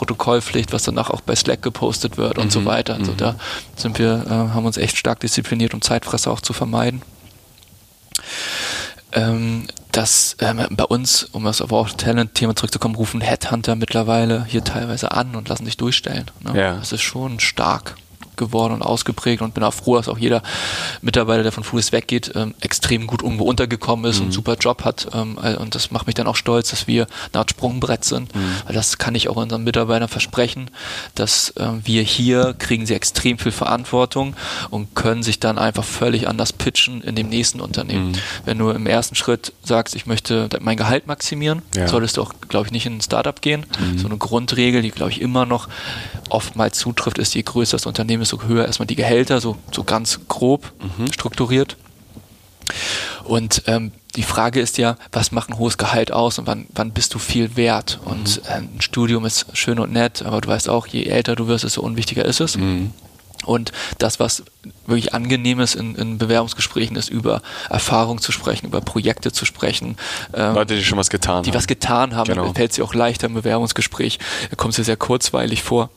[0.49, 2.95] Protokollpflicht, was danach auch bei Slack gepostet wird und so weiter.
[2.95, 3.35] Also da
[3.75, 7.01] sind wir, äh, haben uns echt stark diszipliniert, um Zeitfresser auch zu vermeiden
[9.11, 14.63] ähm, dass ähm, bei uns, um das auf auch Talent-Thema zurückzukommen, rufen Headhunter mittlerweile hier
[14.63, 16.29] teilweise an und lassen sich durchstellen.
[16.41, 16.59] Ne?
[16.59, 16.75] Ja.
[16.75, 17.95] Das ist schon stark
[18.39, 20.41] geworden und ausgeprägt und bin auch froh, dass auch jeder
[21.03, 24.83] Mitarbeiter, der von Foodist weggeht, ähm, extrem gut irgendwo untergekommen ist und einen super Job
[24.83, 25.07] hat.
[25.13, 28.31] Ähm, äh, und das macht mich dann auch stolz, dass wir eine Art Sprungbrett sind.
[28.65, 30.71] Weil das kann ich auch unseren Mitarbeitern versprechen,
[31.13, 34.35] dass ähm, wir hier kriegen sie extrem viel Verantwortung
[34.71, 38.17] und können sich dann einfach völlig anders pitchen in dem nächsten Unternehmen.
[38.45, 41.87] Wenn du im ersten Schritt sagst, ich möchte mein Gehalt maximieren, Ja.
[41.87, 43.65] solltest du auch, glaube ich, nicht in ein Startup gehen.
[43.97, 45.67] So eine Grundregel, die, glaube ich, immer noch
[46.29, 49.83] oftmals zutrifft, ist, je größer das Unternehmen ist, so höher erstmal die Gehälter, so, so
[49.83, 50.71] ganz grob
[51.11, 51.75] strukturiert.
[53.23, 56.91] Und ähm, die Frage ist ja, was macht ein hohes Gehalt aus und wann, wann
[56.91, 57.99] bist du viel wert?
[58.05, 61.47] Und äh, ein Studium ist schön und nett, aber du weißt auch, je älter du
[61.47, 62.57] wirst, desto unwichtiger ist es.
[63.45, 64.43] Und das, was
[64.85, 69.95] wirklich angenehm ist in, in Bewerbungsgesprächen, ist über Erfahrung zu sprechen, über Projekte zu sprechen.
[70.33, 71.57] Ähm, Leute, die schon was getan die haben.
[71.57, 72.53] was getan haben, Genau.
[72.53, 74.19] fällt dir auch leichter im Bewerbungsgespräch.
[74.49, 75.89] Da kommt dir sehr kurzweilig vor.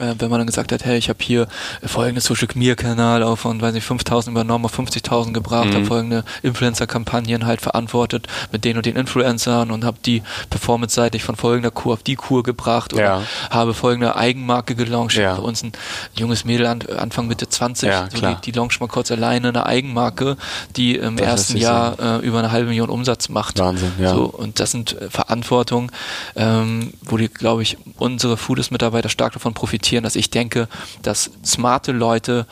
[0.00, 1.46] Äh, Wenn man dann gesagt hat, hey, ich habe hier
[1.84, 5.74] folgende Social Media Kanal auf von, weiß nicht, 5000 übernommen, auf 50.000 gebracht, Mhm.
[5.74, 11.36] habe folgende Influencer-Kampagnen halt verantwortet mit den und den Influencern und habe die performance-seitig von
[11.36, 13.22] folgender Kur auf die Kur gebracht oder Ja.
[13.50, 15.16] habe folgende Eigenmarke gelauncht.
[15.16, 15.34] Ja.
[15.36, 15.72] Bei uns ein
[16.14, 19.66] junges Mädel an, Anfang Mitte 20, Ja, so die, die launcht mal kurz alleine eine
[19.66, 20.36] Eigenmarke,
[20.76, 23.58] die im Das ersten Jahr äh, über eine halbe Million Umsatz macht.
[23.58, 24.14] Wahnsinn, ja.
[24.14, 25.90] So, und das sind äh, Verantwortungen,
[26.36, 30.68] ähm, wo die, glaube ich, unsere Foodist-Mitarbeiter stark davon profitieren, dass ich denke,
[31.02, 32.46] dass smarte Leute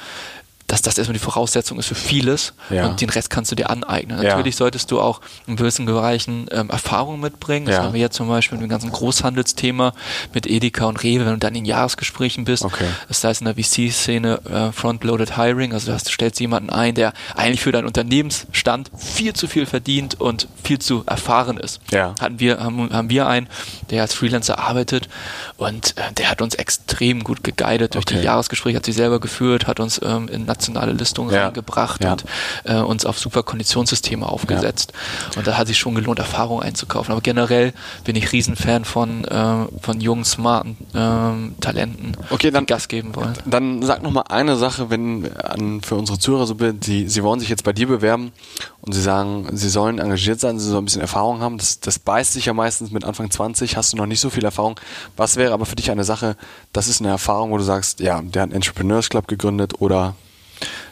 [0.68, 2.86] dass das erstmal die Voraussetzung ist für vieles Ja.
[2.86, 4.18] und den Rest kannst du dir aneignen.
[4.22, 4.28] Ja.
[4.36, 7.66] Natürlich solltest du auch in gewissen Bereichen ähm, Erfahrung mitbringen.
[7.66, 7.82] Das Ja.
[7.84, 9.94] haben wir jetzt zum Beispiel mit dem ganzen Großhandelsthema
[10.34, 12.64] mit Edeka und Rewe, wenn du dann in Jahresgesprächen bist.
[12.64, 12.84] Okay.
[13.08, 17.60] Das heißt in der VC-Szene äh, Front-Loaded Hiring, also du stellst jemanden ein, der eigentlich
[17.62, 21.80] für deinen Unternehmensstand viel zu viel verdient und viel zu erfahren ist.
[21.90, 22.14] Ja.
[22.20, 23.48] Hatten wir, haben, haben wir einen,
[23.90, 25.08] der als Freelancer arbeitet
[25.56, 28.18] und äh, der hat uns extrem gut geguidet durch Okay.
[28.18, 31.44] die Jahresgespräche, hat sie selber geführt, hat uns ähm, in nationale Listungen Ja.
[31.46, 32.12] reingebracht Ja.
[32.12, 32.24] und
[32.64, 34.92] äh, uns auf super Konditionssysteme aufgesetzt.
[35.36, 37.12] Und da hat sich schon gelohnt, Erfahrung einzukaufen.
[37.12, 37.72] Aber generell
[38.04, 43.14] bin ich Riesenfan von, äh, von jungen, smarten ähm, Talenten, Okay, dann- die Gas geben
[43.14, 43.34] wollen.
[43.46, 47.22] Dann sag noch mal eine Sache, wenn an, für unsere Zuhörer so bin, sie, sie
[47.22, 48.32] wollen sich jetzt bei dir bewerben
[48.80, 51.58] und sie sagen, sie sollen engagiert sein, sie sollen ein bisschen Erfahrung haben.
[51.58, 54.44] Das, das beißt sich ja meistens mit Anfang 20, hast du noch nicht so viel
[54.44, 54.78] Erfahrung.
[55.16, 56.36] Was wäre aber für dich eine Sache,
[56.72, 60.14] das ist eine Erfahrung, wo du sagst, ja, der hat einen Entrepreneurs Club gegründet oder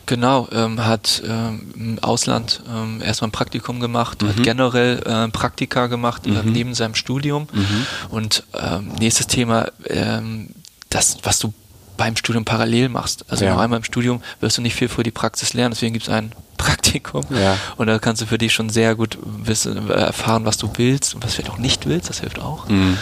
[0.06, 4.28] Genau, ähm, hat ähm, im Ausland ähm, erstmal ein Praktikum gemacht, Mhm.
[4.28, 7.48] hat generell äh, Praktika gemacht äh, neben seinem Studium.
[7.52, 7.86] Mhm.
[8.10, 10.50] Und ähm, nächstes Thema, ähm,
[10.90, 11.52] das, was du
[11.96, 13.24] beim Studium parallel machst.
[13.28, 13.54] Also Ja.
[13.54, 16.12] noch einmal im Studium wirst du nicht viel für die Praxis lernen, deswegen gibt es
[16.12, 17.24] ein Praktikum.
[17.30, 17.56] Ja.
[17.76, 21.14] Und da kannst du für dich schon sehr gut wissen, äh, erfahren, was du willst
[21.14, 22.68] und was du vielleicht auch nicht willst, das hilft auch.
[22.68, 22.96] Mhm.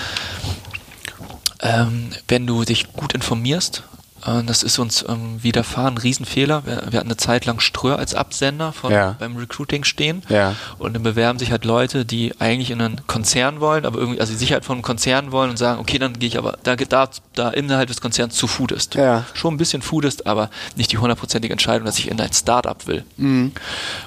[1.61, 3.94] Ähm, wenn du dich gut informierst, Äh,
[4.25, 6.65] das ist uns ähm, widerfahren, Riesenfehler.
[6.65, 9.17] Wir, wir, hatten eine Zeit lang Ströer als Absender von, ja.
[9.19, 10.23] beim Recruiting stehen.
[10.31, 10.55] Ja.
[10.79, 14.33] Und dann bewerben sich halt Leute, die eigentlich in einen Konzern wollen, aber irgendwie, also
[14.33, 17.11] die Sicherheit von einem Konzern wollen und sagen, okay, dann gehe ich aber da, da,
[17.35, 18.95] da innerhalb des Konzerns zu Foodist.
[18.95, 19.25] Ja.
[19.35, 23.05] Schon ein bisschen Foodist, aber nicht die hundertprozentige Entscheidung, dass ich in ein Startup will.
[23.19, 23.53] Mhm.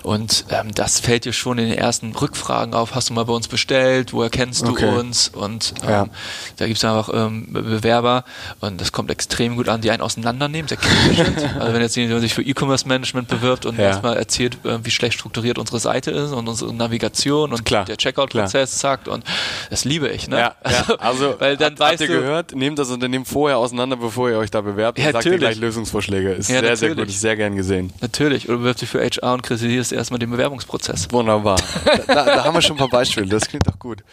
[0.01, 2.95] Und ähm, das fällt dir schon in den ersten Rückfragen auf.
[2.95, 4.13] Hast du mal bei uns bestellt?
[4.13, 4.97] Woher kennst du okay.
[4.97, 5.29] uns?
[5.29, 6.09] Und ähm,
[6.55, 8.23] da gibt es einfach ähm, Bewerber
[8.61, 11.37] und das kommt extrem gut an, die einen auseinandernehmen, sehr kritisch sind.
[11.59, 13.85] Also wenn jetzt jemand sich für E-Commerce-Management bewirbt und ja.
[13.85, 17.85] erstmal erzählt, äh, wie schlecht strukturiert unsere Seite ist und unsere Navigation und Klar.
[17.85, 19.23] der Checkout-Prozess sagt und
[19.69, 20.27] das liebe ich.
[20.27, 20.39] Ne?
[20.39, 20.95] Ja, ja.
[20.99, 24.37] Also, weil dann habt, weißt habt ihr gehört, nehmt das Unternehmen vorher auseinander, bevor ihr
[24.37, 26.31] euch da bewerbt ja, und sagt ihr gleich Lösungsvorschläge.
[26.31, 26.79] Ist ja, sehr, natürlich.
[26.79, 27.93] sehr gut, ist sehr gern gesehen.
[28.01, 28.47] Natürlich.
[28.49, 31.11] Oder bewirbst dich für HR und kritisierst erstmal den Bewerbungsprozess.
[31.11, 31.57] Wunderbar.
[31.85, 34.03] da, da, da haben wir schon ein paar Beispiele, das klingt doch gut.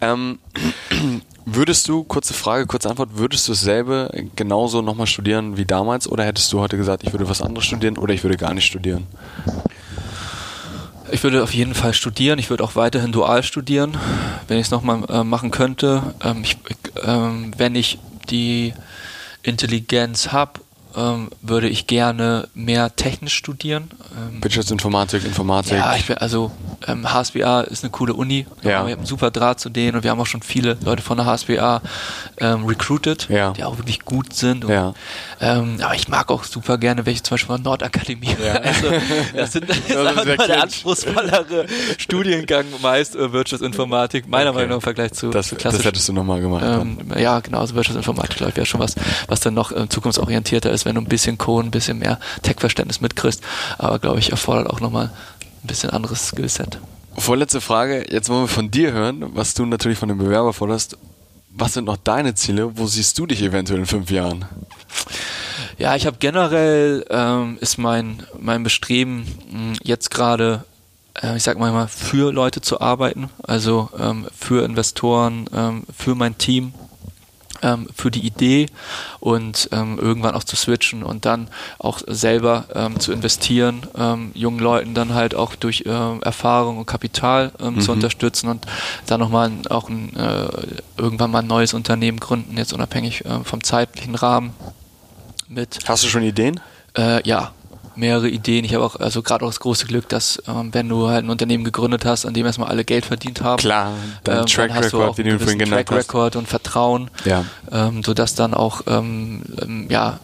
[0.00, 0.38] Ähm,
[1.54, 6.24] würdest du, kurze Frage, kurze Antwort, würdest du dasselbe genauso nochmal studieren wie damals oder
[6.24, 9.06] hättest du heute gesagt, ich würde was anderes studieren oder ich würde gar nicht studieren?
[11.12, 12.38] Ich würde auf jeden Fall studieren.
[12.38, 13.98] Ich würde auch weiterhin dual studieren,
[14.48, 16.14] wenn ich es nochmal äh, machen könnte.
[16.24, 16.56] Ähm, ich,
[17.04, 17.98] ähm, wenn ich
[18.30, 18.72] die
[19.42, 20.61] Intelligenz habe
[20.96, 23.90] ähm, würde ich gerne mehr technisch studieren.
[24.16, 25.72] Ähm, Wirtschaftsinformatik, Informatik.
[25.72, 26.50] Ja, ich also
[26.86, 28.46] ähm, HSBA ist eine coole Uni.
[28.62, 28.68] Ja.
[28.68, 31.16] Wir haben einen super Draht zu denen und wir haben auch schon viele Leute von
[31.16, 31.82] der HSBA
[32.38, 33.52] ähm, recruited, ja.
[33.52, 34.64] die auch wirklich gut sind.
[34.64, 34.94] Und, ja.
[35.40, 38.36] ähm, aber ich mag auch super gerne welche zum Beispiel von Nordakademie.
[38.42, 38.60] Ja.
[38.72, 38.88] Also,
[39.34, 41.66] das sind das das ist der anspruchsvollere
[41.98, 44.58] Studiengang meist äh, Wirtschaftsinformatik, meiner okay.
[44.58, 45.80] Meinung nach im Vergleich zu, das, zu klassisch.
[45.80, 46.64] Das hättest du nochmal gemacht.
[46.64, 48.94] Ähm, ja, genau, also Wirtschaftsinformatik, glaube ich, wäre schon was,
[49.28, 52.18] was dann noch äh, zukunftsorientierter ist ist, wenn du ein bisschen Code, ein bisschen mehr
[52.42, 53.42] Tech-Verständnis mitkriegst.
[53.78, 55.10] Aber glaube ich, erfordert auch nochmal
[55.62, 56.78] ein bisschen anderes Skillset.
[57.16, 60.96] Vorletzte Frage, jetzt wollen wir von dir hören, was du natürlich von dem Bewerber forderst.
[61.54, 62.78] Was sind noch deine Ziele?
[62.78, 64.46] Wo siehst du dich eventuell in fünf Jahren?
[65.78, 70.64] Ja, ich habe generell ähm, ist mein mein Bestreben mh, jetzt gerade,
[71.22, 76.38] äh, ich sag mal für Leute zu arbeiten, also ähm, für Investoren, ähm, für mein
[76.38, 76.72] Team,
[77.62, 78.66] ähm, für die Idee
[79.20, 81.48] und ähm, irgendwann auch zu switchen und dann
[81.78, 86.86] auch selber ähm, zu investieren, ähm, jungen Leuten dann halt auch durch äh, Erfahrung und
[86.86, 87.80] Kapital ähm, mhm.
[87.80, 88.66] zu unterstützen und
[89.06, 90.48] dann nochmal auch ein, äh,
[90.96, 94.52] irgendwann mal ein neues Unternehmen gründen, jetzt unabhängig äh, vom zeitlichen Rahmen.
[95.48, 95.80] Mit.
[95.86, 96.60] Hast du schon Ideen?
[96.96, 97.52] Äh, ja,
[97.96, 98.64] mehrere Ideen.
[98.64, 101.30] Ich habe auch, also gerade auch das große Glück, dass ähm, wenn du halt ein
[101.30, 103.92] Unternehmen gegründet hast, an dem erstmal alle Geld verdient haben, klar,
[104.24, 106.48] dein ähm, Track dann hast Record, du auch den du vorhin genannt Track Record und
[106.48, 107.44] Vertrauen, ja.
[107.70, 110.20] ähm, sodass dann auch ähm, ähm, ja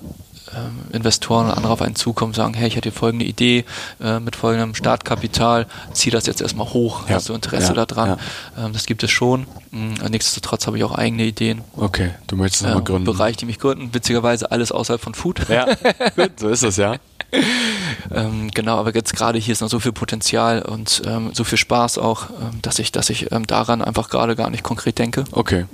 [0.55, 3.65] ähm, Investoren und andere auf einen zukommen, sagen, hey, ich hätte hier folgende Idee
[4.01, 7.17] äh, mit folgendem Startkapital, zieh das jetzt erstmal hoch, ja.
[7.17, 7.87] hast du Interesse ja.
[7.87, 8.19] daran?
[8.57, 8.67] Ja.
[8.67, 9.47] Ähm, das gibt es schon.
[9.73, 11.63] Ähm, nichtsdestotrotz habe ich auch eigene Ideen.
[11.77, 13.05] Okay, du möchtest nochmal gründen.
[13.05, 15.49] Bereich, die mich gründen, witzigerweise alles außerhalb von Food.
[15.49, 15.67] Ja,
[16.17, 16.97] gut, so ist es, ja.
[18.15, 21.59] ähm, genau, aber jetzt gerade hier ist noch so viel Potenzial und ähm, so viel
[21.59, 25.25] Spaß auch, ähm, dass ich, dass ich ähm, daran einfach gerade gar nicht konkret denke.
[25.33, 25.67] Okay.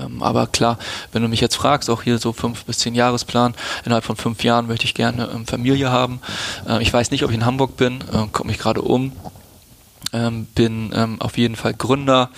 [0.00, 0.78] Ähm, aber klar,
[1.12, 4.44] wenn du mich jetzt fragst, auch hier so fünf bis zehn Jahresplan, innerhalb von fünf
[4.44, 6.20] Jahren möchte ich gerne ähm, Familie haben.
[6.68, 9.12] Äh, ich weiß nicht, ob ich in Hamburg bin, äh, komme mich gerade um.
[10.12, 12.30] Ähm, bin ähm, auf jeden Fall Gründer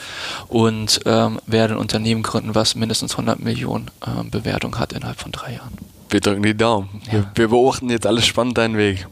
[0.49, 5.31] und ähm, werde ein Unternehmen gründen, was mindestens 100 Millionen ähm, Bewertung hat innerhalb von
[5.31, 5.79] drei Jahren.
[6.09, 6.89] Wir drücken die Daumen.
[7.07, 7.13] Ja.
[7.13, 9.07] Wir, wir beobachten jetzt alles spannend deinen Weg.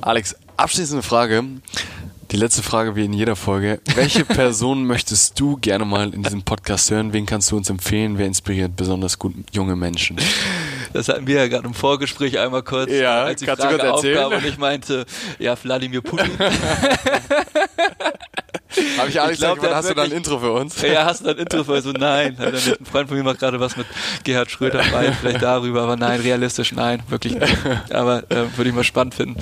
[0.00, 1.44] Alex, abschließende Frage.
[2.32, 3.80] Die letzte Frage wie in jeder Folge.
[3.94, 7.12] Welche Person möchtest du gerne mal in diesem Podcast hören?
[7.12, 8.18] Wen kannst du uns empfehlen?
[8.18, 10.16] Wer inspiriert besonders gut junge Menschen?
[10.92, 13.82] Das hatten wir ja gerade im Vorgespräch einmal kurz, ja, als die Frage du kurz
[13.82, 14.24] erzählen?
[14.24, 15.06] aufkam und ich meinte,
[15.38, 16.30] ja, Wladimir Putin.
[18.98, 20.82] Habe ich glaub, gesagt, hast du da ein Intro für uns?
[20.82, 21.84] Ja, hast du da ein Intro für uns?
[21.84, 22.36] So, nein.
[22.38, 22.54] Ein
[22.84, 23.86] Freund von mir macht gerade was mit
[24.24, 27.56] Gerhard Schröder bei, vielleicht darüber, aber nein, realistisch, nein, wirklich nicht.
[27.90, 29.40] Aber äh, würde ich mal spannend finden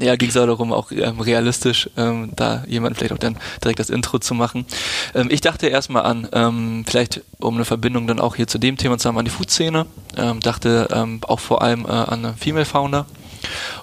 [0.00, 3.78] ja, ging es auch darum, auch ähm, realistisch ähm, da jemand vielleicht auch dann direkt
[3.78, 4.66] das Intro zu machen.
[5.14, 8.76] Ähm, ich dachte erstmal an, ähm, vielleicht um eine Verbindung dann auch hier zu dem
[8.76, 9.86] Thema zu haben, an die Food-Szene.
[10.16, 13.06] Ähm, dachte ähm, auch vor allem äh, an Female Founder.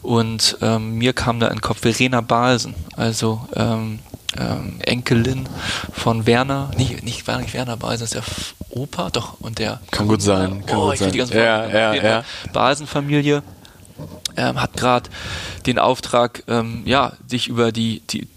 [0.02, 3.42] Und mir kam da in den Kopf Verena Balsen, also
[4.80, 5.48] Enkelin
[5.94, 8.24] von Werner, nicht, nicht, nicht Werner Balsen, ist der
[8.72, 9.80] Opa, doch, und der.
[9.92, 11.14] Kann gut sein, kann oh, gut sein.
[11.14, 12.24] ja, ja, ja.
[12.52, 13.44] Balsen-Familie
[14.38, 15.10] ähm, hat gerade
[15.66, 18.28] den Auftrag, ähm, ja, sich über die, die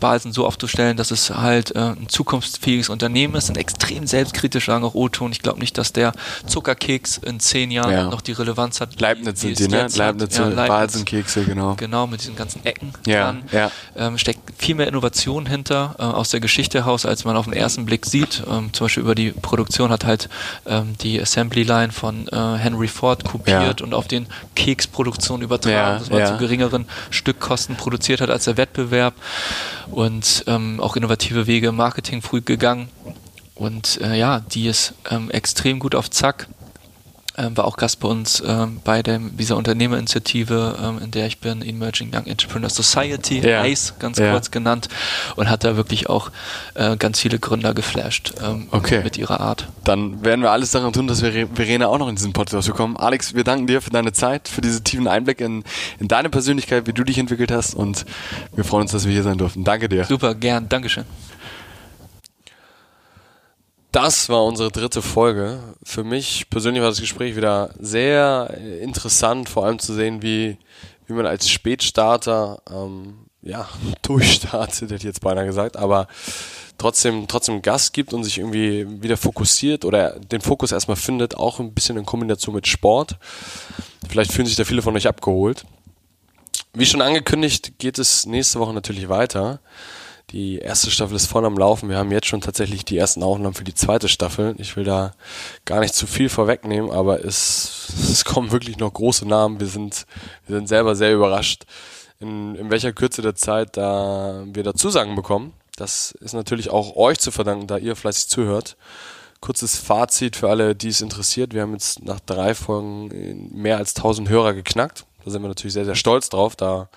[0.00, 4.84] Balsen so aufzustellen, dass es halt äh, ein zukunftsfähiges Unternehmen ist, ein extrem selbstkritisch, sagen
[4.84, 5.32] auch O-Ton.
[5.32, 6.12] Ich glaube nicht, dass der
[6.46, 8.04] Zuckerkeks in zehn Jahren ja.
[8.08, 9.00] noch die Relevanz hat.
[9.00, 9.86] Leibniz sind die, ne?
[9.94, 10.68] Leibniz, ja, Leibniz.
[10.68, 11.74] Balsenkekse, genau.
[11.76, 13.42] Genau, mit diesen ganzen Ecken ja, dran.
[13.52, 13.70] Ja.
[13.96, 17.54] Ähm, steckt viel mehr Innovation hinter, äh, aus der Geschichte heraus, als man auf den
[17.54, 18.42] ersten Blick sieht.
[18.50, 20.28] Ähm, zum Beispiel über die Produktion hat halt
[20.66, 26.10] ähm, die Assembly Line von äh, Henry Ford kopiert und auf den Keksproduktion übertragen, dass
[26.10, 29.14] man zu geringeren Stückkosten produziert hat als der Wettbewerb
[29.90, 32.88] und ähm, auch innovative Wege im Marketing früh gegangen.
[33.54, 36.48] Und äh, ja, die ist ähm, extrem gut auf Zack
[37.36, 41.38] ähm, war auch Gast bei uns ähm, bei dem, dieser Unternehmerinitiative, ähm, in der ich
[41.38, 43.64] bin, Emerging Young Entrepreneur Society, ja.
[43.64, 44.32] ICE ganz ja.
[44.32, 44.88] kurz genannt,
[45.36, 46.30] und hat da wirklich auch
[46.74, 49.02] äh, ganz viele Gründer geflasht ähm, okay.
[49.02, 49.68] mit ihrer Art.
[49.84, 52.96] Dann werden wir alles daran tun, dass wir Verena auch noch in diesen Podcast bekommen.
[52.96, 55.64] Alex, wir danken dir für deine Zeit, für diese tiefen Einblick in,
[55.98, 58.04] in deine Persönlichkeit, wie du dich entwickelt hast und
[58.54, 59.64] wir freuen uns, dass wir hier sein durften.
[59.64, 60.04] Danke dir.
[60.04, 61.04] Super, gern, Dankeschön.
[63.94, 65.60] Das war unsere dritte Folge.
[65.84, 70.58] Für mich persönlich war das Gespräch wieder sehr interessant, vor allem zu sehen, wie,
[71.06, 73.68] wie man als Spätstarter ähm, ja,
[74.02, 76.08] durchstartet, hätte ich jetzt beinahe gesagt, aber
[76.76, 81.60] trotzdem, trotzdem Gas gibt und sich irgendwie wieder fokussiert oder den Fokus erstmal findet, auch
[81.60, 83.16] ein bisschen in Kombination mit Sport.
[84.08, 85.64] Vielleicht fühlen sich da viele von euch abgeholt.
[86.72, 89.60] Wie schon angekündigt, geht es nächste Woche natürlich weiter.
[90.34, 91.88] Die erste Staffel ist voll am Laufen.
[91.88, 94.56] Wir haben jetzt schon tatsächlich die ersten Aufnahmen für die zweite Staffel.
[94.58, 95.12] Ich will da
[95.64, 99.60] gar nicht zu viel vorwegnehmen, aber es, es kommen wirklich noch große Namen.
[99.60, 100.06] Wir sind,
[100.48, 101.66] wir sind selber sehr überrascht,
[102.18, 105.52] in, in welcher Kürze der Zeit da wir da Zusagen bekommen.
[105.76, 108.76] Das ist natürlich auch euch zu verdanken, da ihr fleißig zuhört.
[109.40, 111.54] Kurzes Fazit für alle, die es interessiert.
[111.54, 115.06] Wir haben jetzt nach drei Folgen mehr als 1000 Hörer geknackt.
[115.24, 116.88] Da sind wir natürlich sehr, sehr stolz drauf, da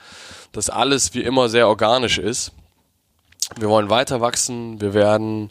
[0.54, 2.52] das alles wie immer sehr organisch ist
[3.56, 4.82] wir wollen weiter wachsen.
[4.82, 5.50] Wir werden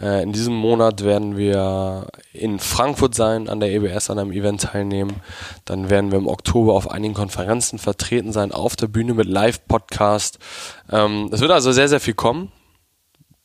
[0.00, 4.62] äh, in diesem Monat werden wir in Frankfurt sein, an der EBS, an einem Event
[4.62, 5.20] teilnehmen.
[5.64, 10.38] Dann werden wir im Oktober auf einigen Konferenzen vertreten sein, auf der Bühne mit Live-Podcast.
[10.90, 12.50] Ähm, es wird also sehr, sehr viel kommen.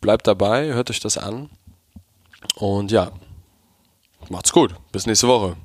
[0.01, 1.49] Bleibt dabei, hört euch das an.
[2.55, 3.11] Und ja,
[4.29, 4.73] macht's gut.
[4.91, 5.55] Bis nächste Woche.